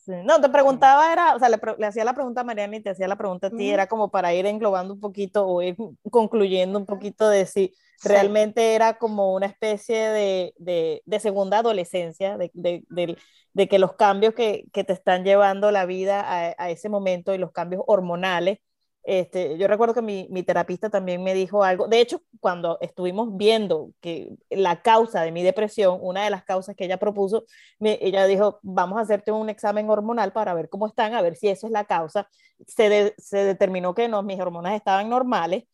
No, 0.06 0.40
te 0.40 0.48
preguntaba, 0.48 1.12
era, 1.12 1.34
o 1.34 1.38
sea, 1.38 1.48
le, 1.48 1.58
hacía 1.86 2.04
la 2.04 2.14
pregunta 2.14 2.42
a 2.42 2.44
Mariana 2.44 2.76
y 2.76 2.82
te 2.82 2.90
hacía 2.90 3.08
la 3.08 3.16
pregunta 3.16 3.46
a 3.46 3.50
ti, 3.50 3.70
era 3.70 3.86
como 3.86 4.10
para 4.10 4.34
ir 4.34 4.44
englobando 4.46 4.94
un 4.94 5.00
poquito 5.00 5.46
o 5.46 5.62
ir 5.62 5.76
concluyendo 6.10 6.78
un 6.78 6.86
poquito 6.86 7.28
de 7.28 7.46
si 7.46 7.74
realmente 8.02 8.74
era 8.74 8.98
como 8.98 9.34
una 9.34 9.46
especie 9.46 10.10
de, 10.10 10.54
de, 10.58 11.02
de 11.06 11.20
segunda 11.20 11.58
adolescencia, 11.58 12.36
de, 12.36 12.50
de, 12.52 13.68
que 13.68 13.78
los 13.78 13.94
cambios 13.94 14.34
que, 14.34 14.64
que, 14.72 14.84
te 14.84 14.92
están 14.92 15.24
llevando 15.24 15.70
la 15.70 15.86
vida 15.86 16.20
a, 16.20 16.54
a, 16.58 16.70
ese 16.70 16.88
momento 16.88 17.34
y 17.34 17.38
los 17.38 17.52
cambios 17.52 17.82
hormonales 17.86 18.58
este, 19.04 19.58
yo 19.58 19.68
recuerdo 19.68 19.92
que 19.92 20.00
mi, 20.00 20.26
mi, 20.30 20.42
terapista 20.42 20.88
también 20.88 21.22
me 21.22 21.34
dijo 21.34 21.62
algo. 21.62 21.88
De 21.88 22.00
hecho, 22.00 22.22
cuando 22.40 22.78
estuvimos 22.80 23.36
viendo 23.36 23.90
que 24.00 24.30
la 24.48 24.80
causa 24.80 25.20
de 25.20 25.30
mi 25.30 25.42
depresión, 25.42 25.98
una 26.00 26.24
de 26.24 26.30
las 26.30 26.42
causas 26.44 26.74
que 26.74 26.86
ella 26.86 26.96
propuso, 26.96 27.44
me, 27.78 27.98
ella 28.00 28.24
dijo, 28.26 28.60
vamos 28.62 28.98
a 28.98 29.02
hacerte 29.02 29.30
un 29.30 29.50
examen 29.50 29.90
hormonal 29.90 30.32
para 30.32 30.54
ver 30.54 30.70
cómo 30.70 30.86
están, 30.86 31.12
a 31.12 31.20
ver 31.20 31.36
si 31.36 31.48
eso 31.48 31.66
es 31.66 31.72
la 31.72 31.84
causa. 31.84 32.28
Se, 32.66 33.14
se 33.18 33.44
determinó 33.44 33.94
que 33.94 34.08
no, 34.08 34.22
mis 34.22 34.40
hormonas 34.40 34.74
estaban 34.74 35.10
normales, 35.10 35.64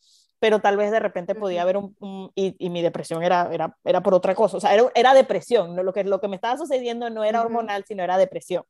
pero 0.41 0.59
tal 0.59 0.77
vez 0.77 0.91
de 0.91 0.99
repente 0.99 1.37
podía 1.37 1.63
haber 1.63 1.77
un, 1.77 2.33
y, 2.35 2.57
y, 2.59 2.71
mi 2.71 2.83
depresión 2.83 3.23
era, 3.23 3.49
era, 3.53 3.77
era 3.85 4.03
por 4.03 4.15
otra 4.15 4.35
cosa, 4.35 4.57
o 4.57 4.61
sea, 4.61 4.75
era, 4.75 4.91
era 4.95 5.15
depresión, 5.15 5.77
¿no? 5.77 5.85
lo, 5.85 5.93
que, 5.93 6.03
lo 6.03 6.21
que 6.21 6.29
me 6.29 6.37
estaba 6.37 6.57
sucediendo 6.57 7.11
no 7.11 7.23
era 7.23 7.43
hormonal, 7.43 7.85
sino 7.87 8.03
era 8.03 8.19
depresión. 8.19 8.65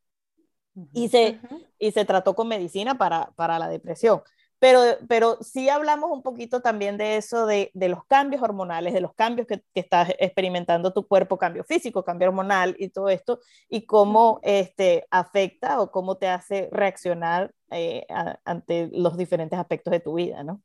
y, 0.92 1.08
se, 1.08 1.40
y 1.78 1.92
se 1.92 2.04
trató 2.04 2.34
con 2.34 2.48
medicina 2.48 2.98
para, 2.98 3.30
para 3.36 3.58
la 3.58 3.68
depresión 3.68 4.22
pero, 4.60 4.82
pero 5.08 5.38
sí 5.40 5.70
hablamos 5.70 6.10
un 6.12 6.22
poquito 6.22 6.60
también 6.60 6.98
de 6.98 7.16
eso, 7.16 7.46
de, 7.46 7.70
de 7.74 7.88
los 7.88 8.04
cambios 8.04 8.42
hormonales, 8.42 8.92
de 8.92 9.00
los 9.00 9.14
cambios 9.14 9.48
que, 9.48 9.62
que 9.74 9.80
estás 9.80 10.10
experimentando 10.18 10.92
tu 10.92 11.08
cuerpo, 11.08 11.38
cambio 11.38 11.64
físico, 11.64 12.04
cambio 12.04 12.28
hormonal 12.28 12.76
y 12.78 12.90
todo 12.90 13.08
esto, 13.08 13.40
y 13.70 13.86
cómo 13.86 14.38
este, 14.42 15.06
afecta 15.10 15.80
o 15.80 15.90
cómo 15.90 16.18
te 16.18 16.28
hace 16.28 16.68
reaccionar 16.72 17.52
eh, 17.70 18.06
a, 18.10 18.38
ante 18.44 18.90
los 18.92 19.16
diferentes 19.16 19.58
aspectos 19.58 19.90
de 19.92 20.00
tu 20.00 20.14
vida, 20.14 20.44
¿no? 20.44 20.62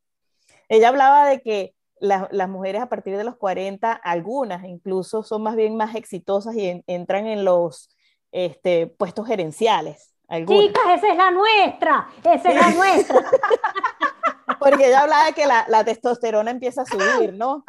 Ella 0.67 0.89
hablaba 0.89 1.29
de 1.29 1.41
que 1.41 1.75
la, 1.99 2.27
las 2.31 2.49
mujeres 2.49 2.81
a 2.81 2.89
partir 2.89 3.15
de 3.15 3.23
los 3.23 3.37
40, 3.37 3.93
algunas 3.93 4.65
incluso 4.65 5.23
son 5.23 5.43
más 5.43 5.55
bien 5.55 5.77
más 5.77 5.95
exitosas 5.95 6.55
y 6.55 6.67
en, 6.67 6.83
entran 6.87 7.27
en 7.27 7.45
los 7.45 7.95
este, 8.33 8.87
puestos 8.87 9.27
gerenciales. 9.27 10.14
Algunas. 10.27 10.65
Chicas, 10.65 10.83
esa 10.95 11.07
es 11.07 11.17
la 11.17 11.31
nuestra, 11.31 12.07
esa 12.23 12.49
es 12.49 12.55
la 12.55 12.69
nuestra. 12.71 13.21
Porque 14.59 14.87
ella 14.87 15.01
hablaba 15.01 15.25
de 15.25 15.33
que 15.33 15.45
la, 15.45 15.65
la, 15.67 15.83
testosterona 15.83 16.51
empieza 16.51 16.83
a 16.83 16.85
subir, 16.85 17.33
¿no? 17.33 17.63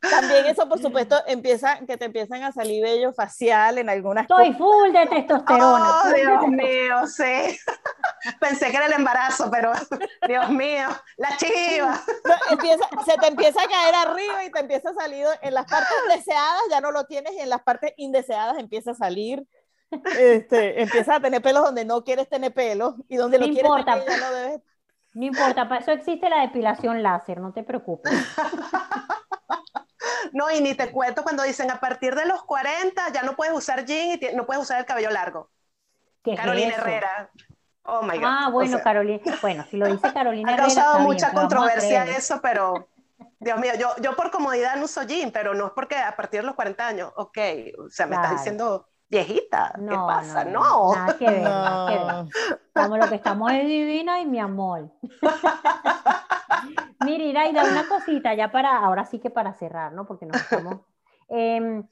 También 0.00 0.46
eso, 0.46 0.68
por 0.68 0.80
supuesto, 0.80 1.16
empieza, 1.26 1.78
que 1.86 1.96
te 1.96 2.04
empiezan 2.04 2.42
a 2.42 2.52
salir 2.52 2.82
vello 2.82 3.12
facial 3.12 3.78
en 3.78 3.88
algunas 3.88 4.22
Estoy 4.24 4.52
full 4.52 4.92
de 4.92 5.06
testosterona. 5.06 6.02
Oh, 6.04 6.12
Dios 6.12 6.48
mío, 6.48 7.06
sí. 7.06 7.58
Pensé 8.40 8.70
que 8.70 8.76
era 8.76 8.86
el 8.86 8.92
embarazo, 8.92 9.50
pero 9.50 9.72
Dios 10.28 10.50
mío, 10.50 10.88
la 11.16 11.36
chiva. 11.36 12.00
No, 12.24 12.34
empieza, 12.50 12.88
se 13.04 13.18
te 13.18 13.26
empieza 13.26 13.62
a 13.62 13.68
caer 13.68 13.94
arriba 13.94 14.44
y 14.44 14.50
te 14.50 14.60
empieza 14.60 14.90
a 14.90 14.94
salir 14.94 15.26
en 15.40 15.54
las 15.54 15.66
partes 15.66 15.96
deseadas, 16.08 16.62
ya 16.70 16.80
no 16.80 16.92
lo 16.92 17.04
tienes, 17.04 17.32
y 17.32 17.40
en 17.40 17.48
las 17.48 17.62
partes 17.62 17.92
indeseadas 17.96 18.58
empieza 18.58 18.92
a 18.92 18.94
salir. 18.94 19.46
Este, 20.10 20.82
empiezas 20.82 21.16
a 21.16 21.20
tener 21.20 21.42
pelos 21.42 21.64
donde 21.64 21.84
no 21.84 22.04
quieres 22.04 22.28
tener 22.28 22.52
pelos 22.54 22.94
y 23.08 23.16
donde 23.16 23.38
No 23.38 23.46
lo 23.46 23.50
quieres 23.50 23.72
importa. 23.72 23.84
tener 23.94 24.04
ya 24.06 24.16
no 24.16 24.32
debes 24.32 24.62
No 25.14 25.24
importa, 25.24 25.68
para 25.68 25.80
eso 25.80 25.92
existe 25.92 26.28
la 26.28 26.40
depilación 26.42 27.02
láser, 27.02 27.40
no 27.40 27.52
te 27.52 27.62
preocupes. 27.62 28.12
No, 30.32 30.50
y 30.50 30.60
ni 30.60 30.74
te 30.74 30.90
cuento 30.90 31.22
cuando 31.22 31.42
dicen 31.42 31.70
a 31.70 31.80
partir 31.80 32.14
de 32.14 32.26
los 32.26 32.42
40 32.44 33.10
ya 33.12 33.22
no 33.22 33.36
puedes 33.36 33.54
usar 33.54 33.84
jean 33.84 34.18
y 34.20 34.34
no 34.36 34.46
puedes 34.46 34.62
usar 34.62 34.78
el 34.80 34.86
cabello 34.86 35.10
largo. 35.10 35.50
¿Qué 36.22 36.32
es 36.32 36.40
Carolina? 36.40 36.74
Herrera. 36.76 37.30
Oh 37.84 38.02
my 38.02 38.18
God. 38.18 38.24
Ah, 38.26 38.48
O 38.52 38.52
bueno, 38.52 38.68
sea, 38.68 38.82
Carolina. 38.84 39.20
Bueno, 39.40 39.64
si 39.70 39.76
lo 39.76 39.86
dice 39.86 40.08
Carolina 40.12 40.52
ha 40.52 40.54
Herrera, 40.54 40.66
causado 40.66 40.92
está 40.92 40.98
bien, 41.06 41.08
mucha 41.08 41.32
controversia 41.34 42.04
eso, 42.04 42.40
pero 42.42 42.88
Dios 43.40 43.58
mío, 43.60 43.72
yo, 43.78 43.88
yo 44.00 44.16
por 44.16 44.30
comodidad 44.30 44.76
no 44.76 44.84
uso 44.84 45.02
jean, 45.04 45.32
pero 45.32 45.54
no 45.54 45.66
es 45.66 45.72
porque 45.72 45.96
a 45.96 46.14
partir 46.16 46.40
de 46.40 46.46
los 46.46 46.54
40 46.56 46.86
años, 46.86 47.12
ok, 47.16 47.38
o 47.78 47.90
sea, 47.90 48.06
me 48.06 48.12
Claro. 48.12 48.24
estás 48.26 48.30
diciendo 48.40 48.88
viejita, 49.12 49.72
¿qué 49.74 49.82
No, 49.82 50.06
pasa? 50.06 50.44
no, 50.44 50.60
No. 50.88 50.94
Nada 50.94 51.18
que 51.18 51.26
ver, 51.26 51.42
nada 51.42 51.86
que 51.86 51.98
ver. 51.98 52.58
Estamos 52.66 52.98
lo 52.98 53.08
que 53.08 53.14
estamos 53.16 53.52
es 53.52 53.66
divina 53.66 54.20
y 54.20 54.26
mi 54.26 54.40
amor. 54.40 54.90
Mira, 57.04 57.24
Iraida, 57.24 57.64
una 57.64 57.86
cosita 57.88 58.32
ya 58.34 58.50
para, 58.50 58.78
ahora 58.78 59.04
sí 59.04 59.18
que 59.18 59.28
para 59.28 59.52
cerrar, 59.52 59.92
¿no? 59.92 60.06
Porque 60.06 60.24
nos 60.26 60.40
estamos. 60.40 60.80
Em, 61.28 61.86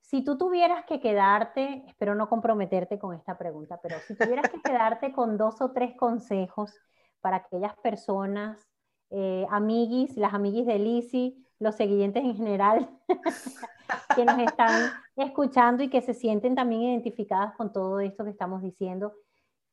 si 0.00 0.22
tú 0.22 0.36
tuvieras 0.38 0.84
que 0.84 1.00
quedarte, 1.00 1.84
espero 1.86 2.14
no 2.14 2.28
comprometerte 2.28 2.98
con 2.98 3.14
esta 3.14 3.36
pregunta, 3.38 3.80
pero 3.82 3.98
si 4.06 4.14
tuvieras 4.14 4.48
que 4.50 4.60
quedarte 4.60 5.12
con 5.12 5.36
dos 5.36 5.60
o 5.60 5.72
tres 5.72 5.96
consejos 5.96 6.72
para 7.20 7.38
aquellas 7.38 7.74
personas, 7.76 8.68
eh, 9.10 9.46
amiguis, 9.50 10.16
las 10.16 10.34
amiguis 10.34 10.66
de 10.66 10.78
Lisi, 10.78 11.45
los 11.58 11.76
siguientes 11.76 12.22
en 12.22 12.36
general, 12.36 12.90
que 14.16 14.24
nos 14.24 14.38
están 14.38 14.92
escuchando 15.16 15.82
y 15.82 15.88
que 15.88 16.02
se 16.02 16.14
sienten 16.14 16.54
también 16.54 16.82
identificadas 16.82 17.54
con 17.56 17.72
todo 17.72 18.00
esto 18.00 18.24
que 18.24 18.30
estamos 18.30 18.62
diciendo, 18.62 19.14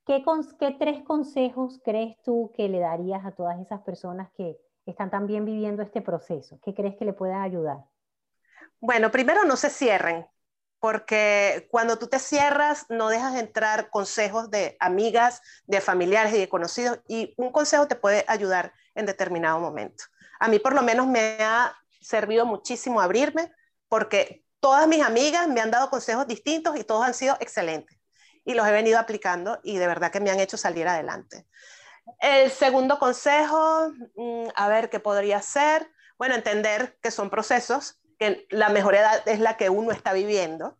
¿qué, 0.06 0.24
qué 0.60 0.76
tres 0.80 1.04
consejos 1.04 1.82
crees 1.84 2.16
tú 2.24 2.52
que 2.56 2.70
le 2.70 2.80
darías 2.80 3.26
a 3.26 3.32
todas 3.32 3.60
esas 3.60 3.82
personas 3.82 4.32
que 4.36 4.58
están 4.86 5.10
también 5.10 5.46
viviendo 5.46 5.82
este 5.82 6.02
proceso? 6.02 6.60
¿Qué 6.64 6.74
crees 6.74 6.96
que 6.96 7.06
le 7.06 7.14
puedan 7.14 7.42
ayudar? 7.42 7.78
Bueno, 8.80 9.12
primero 9.12 9.46
no 9.46 9.56
se 9.56 9.70
cierren, 9.70 10.26
porque 10.80 11.70
cuando 11.72 11.98
tú 11.98 12.08
te 12.08 12.20
cierras 12.20 12.86
no 12.90 13.08
dejas 13.08 13.36
entrar 13.36 13.90
consejos 13.90 14.52
de 14.52 14.76
amigas, 14.82 15.42
de 15.66 15.80
familiares 15.80 16.34
y 16.34 16.40
de 16.40 16.50
conocidos, 16.50 17.00
y 17.08 17.34
un 17.38 17.52
consejo 17.52 17.88
te 17.88 17.96
puede 17.96 18.26
ayudar 18.28 18.74
en 18.94 19.06
determinado 19.06 19.60
momento. 19.60 20.04
A 20.44 20.50
mí 20.50 20.60
por 20.60 20.76
lo 20.76 20.82
menos 20.82 21.08
me 21.08 21.38
ha 21.40 21.74
servido 22.02 22.46
muchísimo 22.46 23.00
abrirme, 23.00 23.54
porque 23.88 24.44
todas 24.60 24.90
mis 24.90 25.02
amigas 25.02 25.48
me 25.48 25.62
han 25.62 25.72
dado 25.72 25.90
consejos 25.90 26.28
distintos 26.28 26.78
y 26.78 26.84
todos 26.84 27.06
han 27.06 27.14
sido 27.14 27.38
excelentes. 27.40 27.98
Y 28.44 28.54
los 28.54 28.68
he 28.68 28.74
venido 28.74 29.00
aplicando 29.00 29.62
y 29.64 29.78
de 29.78 29.88
verdad 29.88 30.12
que 30.12 30.20
me 30.20 30.32
han 30.32 30.42
hecho 30.42 30.58
salir 30.58 30.86
adelante. 30.86 31.48
El 32.20 32.52
segundo 32.52 33.00
consejo, 33.00 33.94
mm, 34.16 34.50
a 34.54 34.68
ver 34.68 34.90
qué 34.90 35.00
podría 35.00 35.42
ser. 35.42 35.90
Bueno, 36.18 36.36
entender 36.36 36.98
que 37.02 37.10
son 37.10 37.30
procesos, 37.30 38.02
que 38.20 38.46
la 38.50 38.68
mejor 38.68 38.96
edad 38.96 39.26
es 39.26 39.40
la 39.40 39.56
que 39.56 39.70
uno 39.70 39.94
está 39.94 40.12
viviendo 40.12 40.78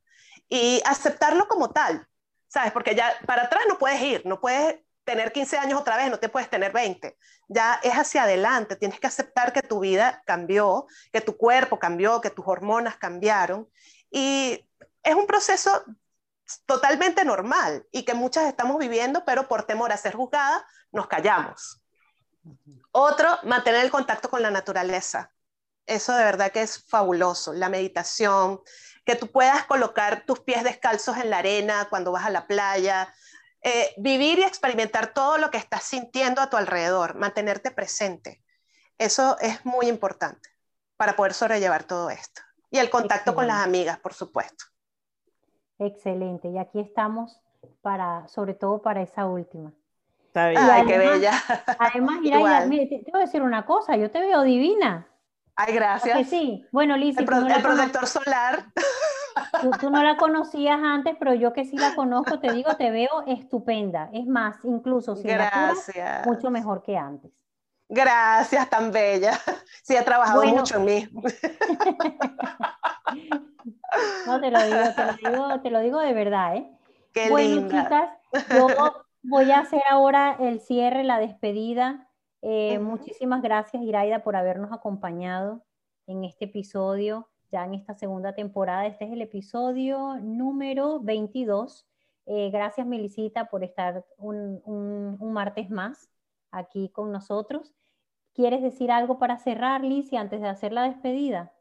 y 0.50 0.82
aceptarlo 0.84 1.48
como 1.48 1.72
tal, 1.72 2.06
¿sabes? 2.50 2.74
Porque 2.74 2.96
ya 2.96 3.14
para 3.26 3.44
atrás 3.44 3.64
no 3.70 3.78
puedes 3.78 4.02
ir, 4.02 4.26
no 4.26 4.42
puedes 4.42 4.83
tener 5.04 5.32
15 5.32 5.58
años 5.58 5.80
otra 5.80 5.98
vez, 5.98 6.10
no 6.10 6.20
te 6.20 6.30
puedes 6.30 6.50
tener 6.50 6.72
20. 6.72 7.18
Ya 7.48 7.80
es 7.84 7.94
hacia 7.94 8.24
adelante, 8.24 8.76
tienes 8.76 9.00
que 9.00 9.08
aceptar 9.08 9.54
que 9.54 9.62
tu 9.62 9.80
vida 9.80 10.24
cambió, 10.26 10.88
que 11.12 11.22
tu 11.22 11.38
cuerpo 11.38 11.80
cambió, 11.80 12.22
que 12.22 12.30
tus 12.30 12.46
hormonas 12.48 12.98
cambiaron 12.98 13.70
y 14.10 14.68
es 15.04 15.16
un 15.16 15.28
proceso 15.28 15.84
totalmente 16.66 17.26
normal 17.26 17.86
y 17.92 18.04
que 18.04 18.14
muchas 18.14 18.46
estamos 18.46 18.78
viviendo, 18.78 19.24
pero 19.26 19.48
por 19.48 19.64
temor 19.64 19.92
a 19.92 19.98
ser 19.98 20.16
juzgadas 20.16 20.64
nos 20.92 21.08
callamos. 21.08 21.82
Otro, 22.92 23.40
mantener 23.44 23.84
el 23.84 23.92
contacto 23.92 24.30
con 24.30 24.42
la 24.42 24.52
naturaleza. 24.52 25.32
Eso 25.86 26.14
de 26.14 26.24
verdad 26.24 26.52
que 26.52 26.62
es 26.62 26.86
fabuloso, 26.88 27.54
la 27.54 27.70
meditación, 27.70 28.62
que 29.06 29.16
tú 29.16 29.32
puedas 29.32 29.66
colocar 29.66 30.26
tus 30.26 30.40
pies 30.40 30.64
descalzos 30.64 31.18
en 31.18 31.30
la 31.30 31.40
arena 31.40 31.88
cuando 31.90 32.12
vas 32.12 32.26
a 32.26 32.30
la 32.30 32.48
playa, 32.48 33.14
eh, 33.64 33.94
vivir 33.98 34.40
y 34.40 34.44
experimentar 34.44 35.14
todo 35.14 35.38
lo 35.38 35.50
que 35.52 35.58
estás 35.58 35.84
sintiendo 35.84 36.42
a 36.42 36.50
tu 36.50 36.58
alrededor, 36.58 37.16
mantenerte 37.16 37.72
presente. 37.72 38.42
Eso 38.98 39.38
es 39.40 39.66
muy 39.66 39.88
importante 39.88 40.50
para 40.98 41.16
poder 41.16 41.34
sobrellevar 41.34 41.84
todo 41.86 42.10
esto. 42.10 42.42
Y 42.70 42.78
el 42.80 42.90
contacto 42.90 43.36
con 43.36 43.48
las 43.48 43.64
amigas, 43.64 44.00
por 44.00 44.14
supuesto. 44.14 44.66
Excelente. 45.80 46.50
Y 46.50 46.58
aquí 46.58 46.80
estamos 46.80 47.40
para, 47.82 48.28
sobre 48.28 48.54
todo 48.54 48.82
para 48.82 49.02
esa 49.02 49.26
última. 49.26 49.74
Está 50.28 50.50
bien. 50.50 50.62
Ay, 50.64 50.86
qué 50.86 50.98
bella. 50.98 51.34
Además, 51.80 52.20
Igual. 52.24 52.70
mire, 52.70 52.88
te, 52.88 53.00
te 53.04 53.12
voy 53.12 53.22
a 53.22 53.26
decir 53.26 53.42
una 53.42 53.66
cosa, 53.66 53.96
yo 53.96 54.10
te 54.12 54.20
veo 54.20 54.42
divina. 54.44 55.08
Ay, 55.56 55.66
¿A 55.66 55.68
que 55.68 55.74
gracias. 55.76 56.30
sí? 56.30 56.66
Bueno, 56.72 56.98
Lizzy, 56.98 57.20
El, 57.20 57.26
pro- 57.26 57.46
el 57.48 57.62
protector 57.62 58.08
solar. 58.08 58.66
tú- 59.62 59.72
tú 59.80 59.90
no 59.90 60.04
la 60.04 60.18
conocías 60.18 60.80
antes, 60.82 61.16
pero 61.20 61.34
yo 61.34 61.54
que 61.54 61.66
sí 61.66 61.78
la 61.78 61.96
conozco, 61.96 62.40
te 62.40 62.52
digo, 62.52 62.76
te 62.76 62.92
veo 62.92 63.24
estupenda. 63.28 64.10
Es 64.14 64.26
más, 64.26 64.58
incluso 64.64 65.16
sin 65.16 65.28
la 65.38 65.50
cura, 65.94 66.22
mucho 66.26 66.50
mejor 66.52 66.82
que 66.84 66.98
antes. 66.98 67.32
Gracias, 67.90 68.70
tan 68.70 68.92
bella. 68.92 69.34
Sí, 69.84 69.96
ha 69.98 70.04
trabajado 70.06 70.42
Bueno. 70.42 70.58
mucho 70.58 70.78
en 70.78 70.86
mí. 70.86 71.08
No, 74.26 74.40
te 74.42 74.50
lo 74.50 74.60
digo, 74.64 74.78
te 74.96 75.06
lo 75.06 75.14
digo, 75.14 75.62
te 75.62 75.70
lo 75.70 75.80
digo 75.82 76.00
de 76.00 76.14
verdad, 76.14 76.56
¿eh? 76.56 76.70
Qué 77.14 77.30
Bueno, 77.30 77.56
linda. 77.62 77.84
chicas, 77.84 78.10
yo 78.50 78.68
voy 79.22 79.52
a 79.52 79.60
hacer 79.60 79.82
ahora 79.90 80.36
el 80.40 80.60
cierre, 80.62 81.04
la 81.04 81.20
despedida. 81.20 82.10
Eh. 82.42 82.80
Muchísimas 82.80 83.42
gracias, 83.42 83.84
Iraida, 83.84 84.24
por 84.24 84.36
habernos 84.36 84.72
acompañado 84.72 85.64
en 86.08 86.24
este 86.24 86.46
episodio, 86.46 87.30
ya 87.54 87.64
en 87.66 87.76
esta 87.76 87.94
segunda 87.94 88.34
temporada. 88.34 88.88
Este 88.88 89.06
es 89.06 89.12
el 89.12 89.22
episodio 89.22 90.18
número 90.22 91.00
22. 91.00 91.86
Eh, 92.26 92.50
gracias, 92.52 92.88
Melisita, 92.88 93.46
por 93.46 93.64
estar 93.64 94.04
un, 94.18 95.18
martes 95.22 95.70
más 95.70 96.10
aquí 96.52 96.90
con 96.90 97.12
nosotros. 97.12 97.76
¿Quieres 98.34 98.64
decir 98.64 98.92
algo 98.92 99.20
para 99.20 99.38
cerrar, 99.38 99.84
Lizy, 99.84 100.16
antes 100.18 100.42
de 100.42 100.48
hacer 100.48 100.74
la 100.74 100.90
despedida? 100.90 101.54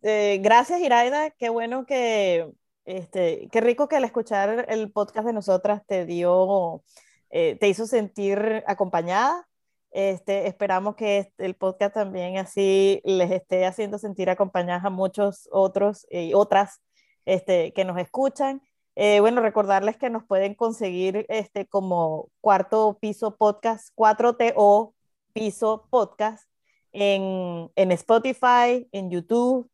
Eh, 0.00 0.38
gracias, 0.42 0.80
Iraida. 0.80 1.28
Qué 1.30 1.50
bueno 1.50 1.84
que, 1.84 2.50
este, 2.86 3.48
qué 3.52 3.60
rico 3.60 3.88
que 3.88 3.96
al 3.96 4.04
escuchar 4.04 4.64
el 4.70 4.90
podcast 4.90 5.26
de 5.26 5.34
nosotras 5.34 5.82
te 5.86 6.06
dio, 6.06 6.82
eh, 7.28 7.58
te 7.60 7.68
hizo 7.68 7.86
sentir 7.86 8.64
acompañada. 8.66 9.46
Este, 9.92 10.46
esperamos 10.46 10.96
que 10.96 11.32
el 11.38 11.54
podcast 11.54 11.94
también 11.94 12.38
así 12.38 13.02
les 13.04 13.30
esté 13.30 13.66
haciendo 13.66 13.98
sentir 13.98 14.30
acompañadas 14.30 14.84
a 14.84 14.90
muchos 14.90 15.48
otros 15.52 16.06
y 16.10 16.32
otras 16.34 16.80
este, 17.26 17.72
que 17.74 17.84
nos 17.84 17.98
escuchan. 17.98 18.62
Eh, 18.94 19.20
bueno, 19.20 19.40
recordarles 19.42 19.96
que 19.96 20.10
nos 20.10 20.24
pueden 20.24 20.54
conseguir 20.54 21.26
este, 21.28 21.66
como 21.66 22.30
Cuarto 22.40 22.98
Piso 23.00 23.36
Podcast, 23.36 23.90
4TO 23.94 24.94
Piso 25.32 25.86
Podcast 25.90 26.48
en, 26.92 27.70
en 27.74 27.92
Spotify, 27.92 28.88
en 28.92 29.10
YouTube, 29.10 29.70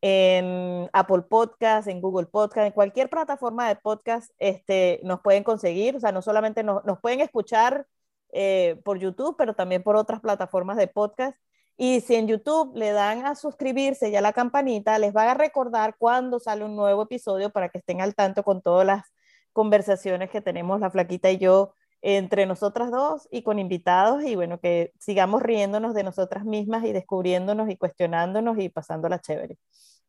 en 0.00 0.88
Apple 0.92 1.22
Podcast, 1.22 1.88
en 1.88 2.00
Google 2.00 2.26
Podcast, 2.26 2.66
en 2.66 2.72
cualquier 2.72 3.08
plataforma 3.08 3.68
de 3.68 3.76
podcast 3.76 4.30
este, 4.38 5.00
nos 5.02 5.20
pueden 5.20 5.42
conseguir, 5.42 5.96
o 5.96 6.00
sea, 6.00 6.12
no 6.12 6.22
solamente 6.22 6.62
nos, 6.62 6.84
nos 6.84 7.00
pueden 7.00 7.20
escuchar 7.20 7.86
eh, 8.32 8.80
por 8.84 8.98
YouTube, 8.98 9.36
pero 9.36 9.54
también 9.54 9.82
por 9.82 9.96
otras 9.96 10.20
plataformas 10.20 10.76
de 10.76 10.88
podcast. 10.88 11.38
Y 11.76 12.00
si 12.00 12.14
en 12.14 12.26
YouTube 12.26 12.74
le 12.74 12.92
dan 12.92 13.26
a 13.26 13.34
suscribirse 13.34 14.08
y 14.08 14.16
a 14.16 14.20
la 14.20 14.32
campanita, 14.32 14.98
les 14.98 15.14
va 15.14 15.30
a 15.30 15.34
recordar 15.34 15.96
cuando 15.98 16.40
sale 16.40 16.64
un 16.64 16.74
nuevo 16.74 17.02
episodio 17.02 17.50
para 17.50 17.68
que 17.68 17.78
estén 17.78 18.00
al 18.00 18.14
tanto 18.14 18.42
con 18.44 18.62
todas 18.62 18.86
las 18.86 19.04
conversaciones 19.52 20.30
que 20.30 20.40
tenemos 20.40 20.80
la 20.80 20.90
flaquita 20.90 21.30
y 21.30 21.38
yo 21.38 21.74
entre 22.02 22.46
nosotras 22.46 22.90
dos 22.90 23.26
y 23.30 23.42
con 23.42 23.58
invitados 23.58 24.22
y 24.22 24.36
bueno, 24.36 24.60
que 24.60 24.92
sigamos 24.98 25.42
riéndonos 25.42 25.94
de 25.94 26.04
nosotras 26.04 26.44
mismas 26.44 26.84
y 26.84 26.92
descubriéndonos 26.92 27.68
y 27.68 27.76
cuestionándonos 27.76 28.58
y 28.58 28.68
pasándola 28.68 29.18
chévere. 29.18 29.58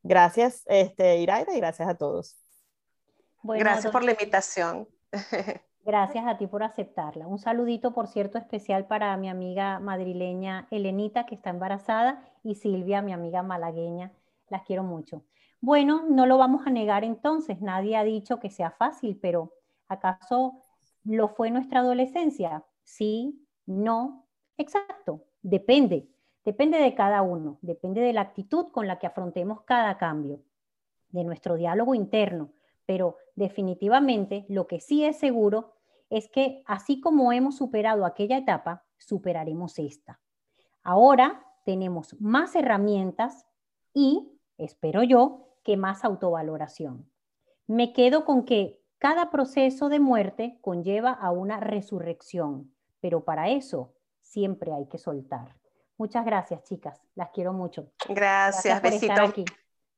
Gracias, 0.03 0.63
este, 0.67 1.17
Iraida, 1.17 1.55
y 1.55 1.59
gracias 1.59 1.89
a 1.89 1.95
todos. 1.95 2.37
gracias 3.43 3.91
por 3.91 4.03
la 4.03 4.11
invitación. 4.11 4.87
Gracias 5.87 6.27
a 6.27 6.37
ti 6.37 6.47
por 6.47 6.63
aceptarla. 6.63 7.27
Un 7.27 7.39
saludito, 7.39 7.93
por 7.93 8.07
cierto, 8.07 8.37
especial 8.37 8.87
para 8.87 9.15
mi 9.15 9.29
amiga 9.29 9.79
madrileña 9.79 10.67
Elenita, 10.69 11.25
que 11.25 11.35
está 11.35 11.49
embarazada, 11.49 12.21
y 12.43 12.55
Silvia, 12.55 13.01
mi 13.01 13.13
amiga 13.13 13.41
malagueña. 13.41 14.11
Las 14.49 14.63
quiero 14.63 14.83
mucho. 14.83 15.23
Bueno, 15.61 16.03
no 16.09 16.25
lo 16.25 16.37
vamos 16.37 16.67
a 16.67 16.71
negar 16.71 17.05
entonces. 17.05 17.61
Nadie 17.61 17.95
ha 17.95 18.03
dicho 18.03 18.37
que 18.41 18.49
sea 18.49 18.71
fácil, 18.71 19.17
pero 19.21 19.53
¿acaso 19.87 20.61
lo 21.05 21.29
fue 21.29 21.51
nuestra 21.51 21.79
adolescencia? 21.79 22.65
Sí, 22.83 23.47
no, 23.65 24.25
exacto. 24.57 25.23
Depende. 25.41 26.09
Depende 26.43 26.79
de 26.79 26.95
cada 26.95 27.21
uno. 27.21 27.59
Depende 27.61 28.01
de 28.01 28.11
la 28.11 28.21
actitud 28.21 28.67
con 28.73 28.87
la 28.87 28.99
que 28.99 29.07
afrontemos 29.07 29.61
cada 29.61 29.97
cambio, 29.97 30.41
de 31.11 31.23
nuestro 31.23 31.55
diálogo 31.55 31.95
interno. 31.95 32.49
Pero 32.85 33.15
definitivamente 33.35 34.45
lo 34.49 34.67
que 34.67 34.81
sí 34.81 35.05
es 35.05 35.17
seguro 35.17 35.76
es 36.09 36.29
que 36.29 36.63
así 36.65 37.01
como 37.01 37.31
hemos 37.31 37.57
superado 37.57 38.05
aquella 38.05 38.37
etapa, 38.37 38.85
superaremos 38.97 39.79
esta. 39.79 40.19
Ahora 40.83 41.45
tenemos 41.65 42.19
más 42.19 42.55
herramientas 42.55 43.45
y, 43.93 44.39
espero 44.57 45.03
yo, 45.03 45.49
que 45.63 45.75
más 45.75 46.05
autovaloración. 46.05 47.09
Me 47.67 47.91
quedo 47.91 48.23
con 48.23 48.45
que 48.45 48.79
cada 48.97 49.29
proceso 49.29 49.89
de 49.89 49.99
muerte 49.99 50.57
conlleva 50.61 51.11
a 51.11 51.31
una 51.31 51.59
resurrección, 51.59 52.73
pero 53.01 53.25
para 53.25 53.49
eso 53.49 53.93
siempre 54.21 54.73
hay 54.73 54.87
que 54.87 54.97
soltar. 54.97 55.55
Muchas 55.97 56.25
gracias, 56.25 56.63
chicas. 56.63 57.01
Las 57.15 57.29
quiero 57.31 57.53
mucho. 57.53 57.91
Gracias, 58.07 58.81
gracias 58.81 59.19
aquí. 59.19 59.45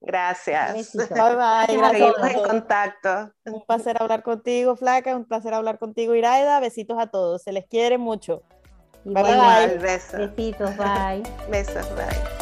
Gracias. 0.02 0.94
Bye 1.10 1.36
bye. 1.36 1.78
Gracias 1.78 2.16
en 2.36 2.44
contacto. 2.44 3.32
Un 3.46 3.66
placer 3.66 4.02
hablar 4.02 4.24
contigo, 4.24 4.76
Flaca. 4.76 5.16
Un 5.16 5.26
placer 5.26 5.54
hablar 5.54 5.78
contigo, 5.78 6.16
Iraida. 6.16 6.60
Besitos 6.60 6.98
a 7.00 7.08
todos. 7.08 7.44
Se 7.44 7.52
les 7.52 7.66
quiere 7.66 7.98
mucho. 7.98 8.44
Bye 9.04 9.24
bye. 9.24 9.78
Besitos, 9.78 10.76
bye. 10.78 11.24
Besos, 11.50 11.88
bye. 11.96 12.39